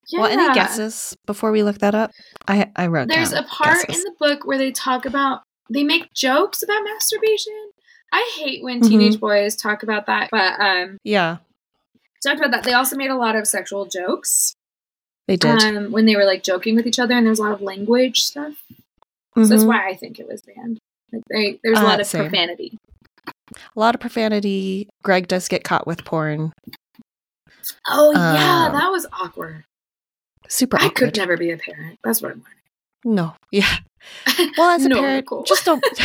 [0.10, 0.22] Yeah.
[0.22, 2.12] Well, any guesses before we look that up?
[2.48, 3.98] I I wrote There's a part guesses.
[3.98, 7.54] in the book where they talk about they make jokes about masturbation.
[8.14, 8.88] I hate when Mhm.
[8.88, 11.38] teenage boys talk about that, but um yeah.
[12.28, 12.64] Talked about that.
[12.64, 14.54] They also made a lot of sexual jokes.
[15.28, 15.62] They did.
[15.64, 17.62] Um, when they were like joking with each other, and there was a lot of
[17.62, 18.54] language stuff.
[19.36, 19.68] So that's Mhm.
[19.68, 20.80] why I think it was banned.
[21.12, 22.24] Like they, there's a Uh, lot of same.
[22.24, 22.78] profanity.
[23.76, 24.88] A lot of profanity.
[25.04, 26.54] Greg does get caught with porn.
[27.88, 29.64] Oh yeah, Um, that was awkward.
[30.48, 30.96] Super I awkward.
[30.96, 32.00] could never be a parent.
[32.04, 33.16] That's what I'm learning.
[33.16, 33.36] No.
[33.52, 33.78] Yeah.
[34.58, 35.44] Well, as a No, parent, Nicolle.
[35.46, 35.84] just don't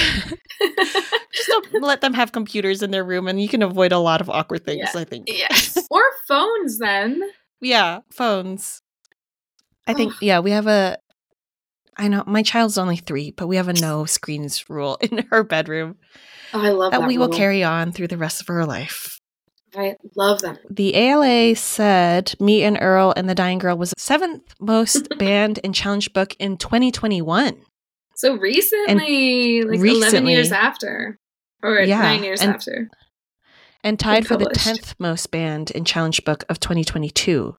[1.33, 4.21] just don't let them have computers in their room, and you can avoid a lot
[4.21, 4.89] of awkward things.
[4.95, 5.01] Yeah.
[5.01, 5.29] I think.
[5.29, 7.23] yes, or phones then.
[7.61, 8.81] Yeah, phones.
[9.87, 10.99] I think yeah, we have a
[11.97, 15.45] I know my child's only 3, but we have a no screens rule in her
[15.45, 15.97] bedroom
[16.55, 17.01] Oh, I love that.
[17.01, 19.19] that we will carry on through the rest of her life.
[19.75, 20.59] I love that.
[20.71, 25.61] The ALA said Me and Earl and the Dying Girl was the seventh most banned
[25.65, 27.57] and challenged book in 2021.
[28.23, 31.19] So recently, like eleven years after,
[31.61, 32.89] or Yeah, nine years and- after.
[33.83, 37.57] and tied for the 10th most banned in Challenge book of 2022.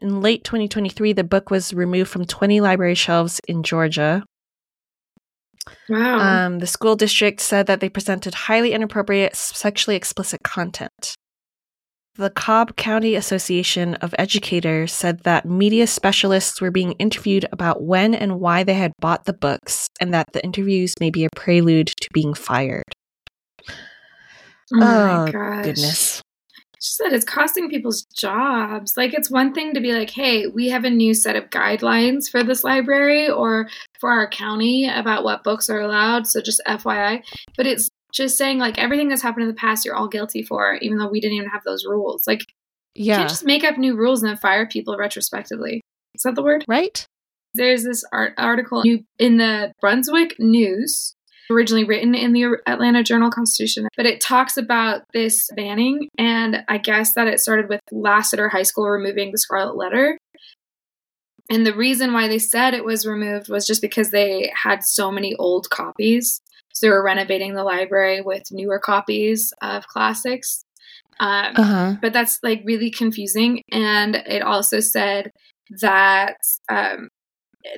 [0.00, 4.24] In late 2023, the book was removed from 20 library shelves in Georgia.
[5.88, 6.18] Wow.
[6.46, 11.14] Um, the school district said that they presented highly inappropriate, sexually explicit content.
[12.18, 18.12] The Cobb County Association of Educators said that media specialists were being interviewed about when
[18.12, 21.86] and why they had bought the books, and that the interviews may be a prelude
[21.86, 22.82] to being fired.
[23.68, 23.74] oh
[24.72, 25.64] my oh, gosh.
[25.64, 26.22] Goodness.
[26.80, 28.96] She said it's costing people's jobs.
[28.96, 32.28] Like it's one thing to be like, "Hey, we have a new set of guidelines
[32.28, 33.68] for this library or
[34.00, 37.22] for our county about what books are allowed." So just FYI,
[37.56, 40.74] but it's just saying like everything that's happened in the past, you're all guilty for,
[40.80, 42.26] even though we didn't even have those rules.
[42.26, 42.40] Like
[42.94, 43.18] you Yeah.
[43.18, 45.82] can't just make up new rules and then fire people retrospectively.
[46.14, 46.64] Is that the word?
[46.66, 47.06] Right?
[47.54, 48.82] There's this art- article
[49.18, 51.14] in the Brunswick News,
[51.50, 56.76] originally written in the Atlanta Journal Constitution, but it talks about this banning, and I
[56.78, 60.18] guess that it started with Lassiter High School removing the Scarlet Letter.
[61.50, 65.10] And the reason why they said it was removed was just because they had so
[65.10, 66.42] many old copies.
[66.78, 70.62] So they were renovating the library with newer copies of classics.
[71.20, 71.94] Um, Uh huh.
[72.00, 73.62] but that's like really confusing.
[73.72, 75.30] And it also said
[75.80, 76.36] that
[76.68, 77.08] um,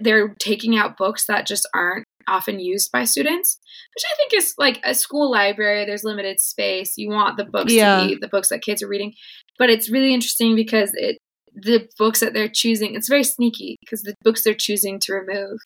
[0.00, 3.58] they're taking out books that just aren't often used by students,
[3.96, 5.84] which I think is like a school library.
[5.86, 6.98] There's limited space.
[6.98, 8.00] You want the books Yeah.
[8.00, 9.14] to be the books that kids are reading,
[9.58, 11.16] but it's really interesting because it
[11.54, 12.94] the books that they're choosing.
[12.94, 15.58] It's very sneaky because the books they're choosing to remove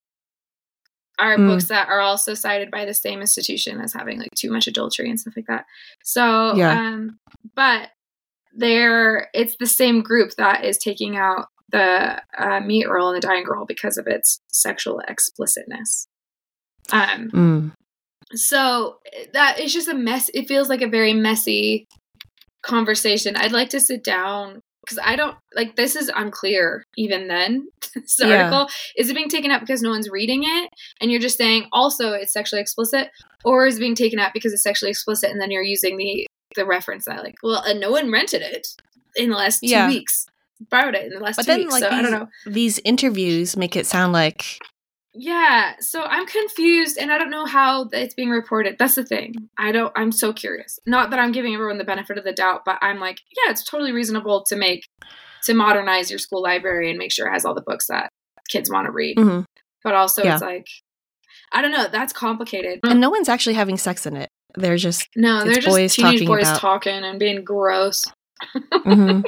[1.19, 1.49] are Mm.
[1.49, 5.09] books that are also cited by the same institution as having like too much adultery
[5.09, 5.65] and stuff like that.
[6.03, 6.73] So, Yeah.
[6.79, 7.19] um,
[7.55, 7.91] but
[8.57, 13.27] they're it's the same group that is taking out the uh, meat Earl and the
[13.27, 16.07] dying girl because of its sexual explicitness.
[16.93, 17.73] Um, Mm.
[18.35, 18.99] so
[19.33, 20.29] that it's just a mess.
[20.35, 21.87] It feels like a very messy
[22.63, 23.37] conversation.
[23.37, 27.67] I'd like to sit down because I don't like this is unclear even then.
[27.95, 28.45] this Yeah.
[28.45, 30.71] article is it being taken up because no one's reading it
[31.01, 33.09] and you're just saying also it's sexually explicit,
[33.45, 36.27] or is it being taken up because it's sexually explicit and then you're using the
[36.57, 38.67] the reference that like well and no one rented it
[39.17, 39.89] in the last two Yeah.
[39.89, 40.27] weeks
[40.71, 42.79] borrowed it in the last But two then, weeks like, so I don't know These
[42.85, 44.59] interviews make it sound like
[45.15, 48.77] Yeah, so I'm confused and I don't know how it's being reported.
[48.79, 49.35] That's the thing.
[49.57, 50.79] I don't I'm so curious.
[50.87, 53.63] Not that I'm giving everyone the benefit of the doubt, but I'm like, yeah, it's
[53.65, 54.85] totally reasonable to make
[55.45, 58.09] to modernize your school library and make sure it has all the books that
[58.49, 59.17] kids want to read.
[59.17, 59.45] Mhm.
[59.85, 60.35] But also Yeah.
[60.35, 60.67] it's like
[61.53, 62.81] I don't know, that's complicated.
[62.83, 64.29] and no one's actually having sex in it.
[64.57, 68.05] They're just no, they're just boys teenage talking boys about- talking and being gross.
[68.85, 69.25] Mhm.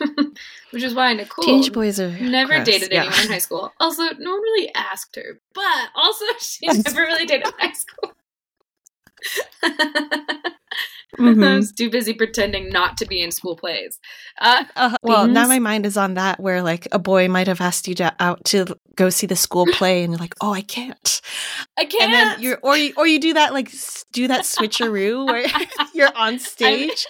[0.72, 2.66] Which is why Nicolle teenage boys are never gross.
[2.66, 3.00] dated Yeah.
[3.04, 3.72] anyone in high school.
[3.80, 8.12] Also, no one really asked her, but also she never really dated in high school.
[11.18, 11.56] I Mhm.
[11.56, 13.98] was too busy pretending not to be in school plays.
[14.40, 17.60] Uh, Uh, well, now my mind is on that where like a boy might have
[17.60, 20.62] asked you to out to go see the school play, and you're like, "Oh, I
[20.62, 21.20] can't."
[21.76, 22.04] I can't.
[22.04, 23.70] And then you're or you or you do that like
[24.12, 25.44] do that switcheroo where
[25.94, 27.06] you're on stage,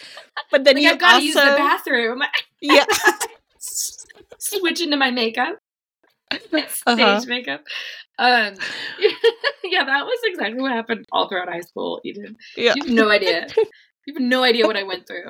[0.51, 2.23] but then like, you I've got to use the bathroom.
[2.61, 2.85] yeah
[4.39, 5.57] Switch into my makeup,
[6.33, 7.21] stage Uh-huh.
[7.27, 7.63] makeup.
[8.19, 8.55] Um,
[9.65, 12.01] yeah, that was exactly what happened all throughout high school.
[12.05, 12.37] Eden.
[12.57, 13.47] yeah You have no idea.
[14.07, 15.29] You have no idea what I went through.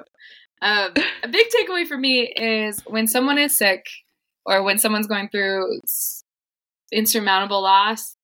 [0.63, 0.93] Um,
[1.23, 3.85] a big takeaway for me is when someone is sick
[4.47, 5.81] or when someone's going through
[6.93, 8.17] insurmountable loss,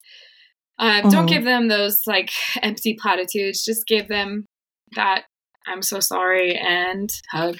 [0.78, 1.28] um, don't Mhm.
[1.28, 2.30] give them those like
[2.62, 3.64] empty platitudes.
[3.64, 4.46] Just give them
[4.94, 5.24] that
[5.66, 7.58] I'm so sorry and hug.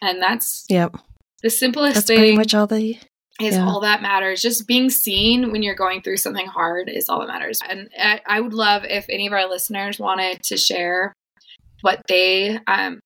[0.00, 0.96] And that's Yep.
[1.42, 2.98] the simplest That's thing pretty much all the
[3.40, 3.66] is Yeah.
[3.66, 4.42] all that matters.
[4.42, 7.58] Just being seen when you're going through something hard is all that matters.
[7.68, 11.12] And I, I would love if any of our listeners wanted to share
[11.80, 13.00] what they um,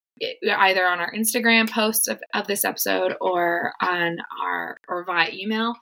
[0.49, 5.75] either on our Instagram post of, of this episode or on our or via email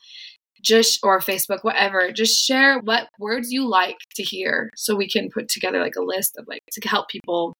[0.63, 5.29] just or Facebook, whatever, just share what words you like to hear so we can
[5.31, 7.54] put together like a list of like to help people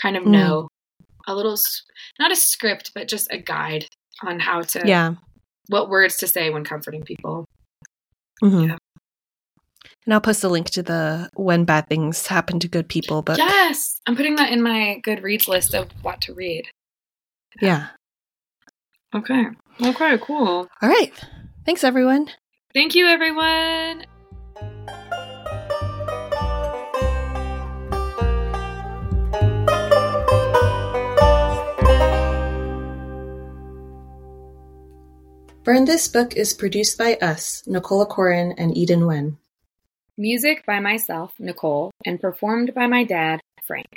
[0.00, 0.30] kind of Mm.
[0.32, 0.68] know
[1.26, 1.58] a little
[2.18, 3.86] not a script but just a guide
[4.22, 5.14] on how to Yeah.
[5.68, 7.44] what words to say when comforting people.
[8.42, 8.68] Mm-hmm.
[8.68, 8.76] Yeah.
[10.04, 13.38] And I'll post a link to the when bad things happen to good people book.
[13.38, 16.68] Yes, I'm putting that in my Goodreads list of what to read.
[17.60, 17.88] Yeah.
[19.14, 19.46] Okay.
[19.82, 20.68] Okay, cool.
[20.82, 21.12] All right.
[21.64, 22.30] Thanks, everyone.
[22.72, 24.04] Thank you everyone.
[35.66, 39.36] Burn This Book is produced by us, Nicolle Corin and Eden Wen.
[40.16, 43.88] Music by myself, Nicolle, and performed by my dad, Frank.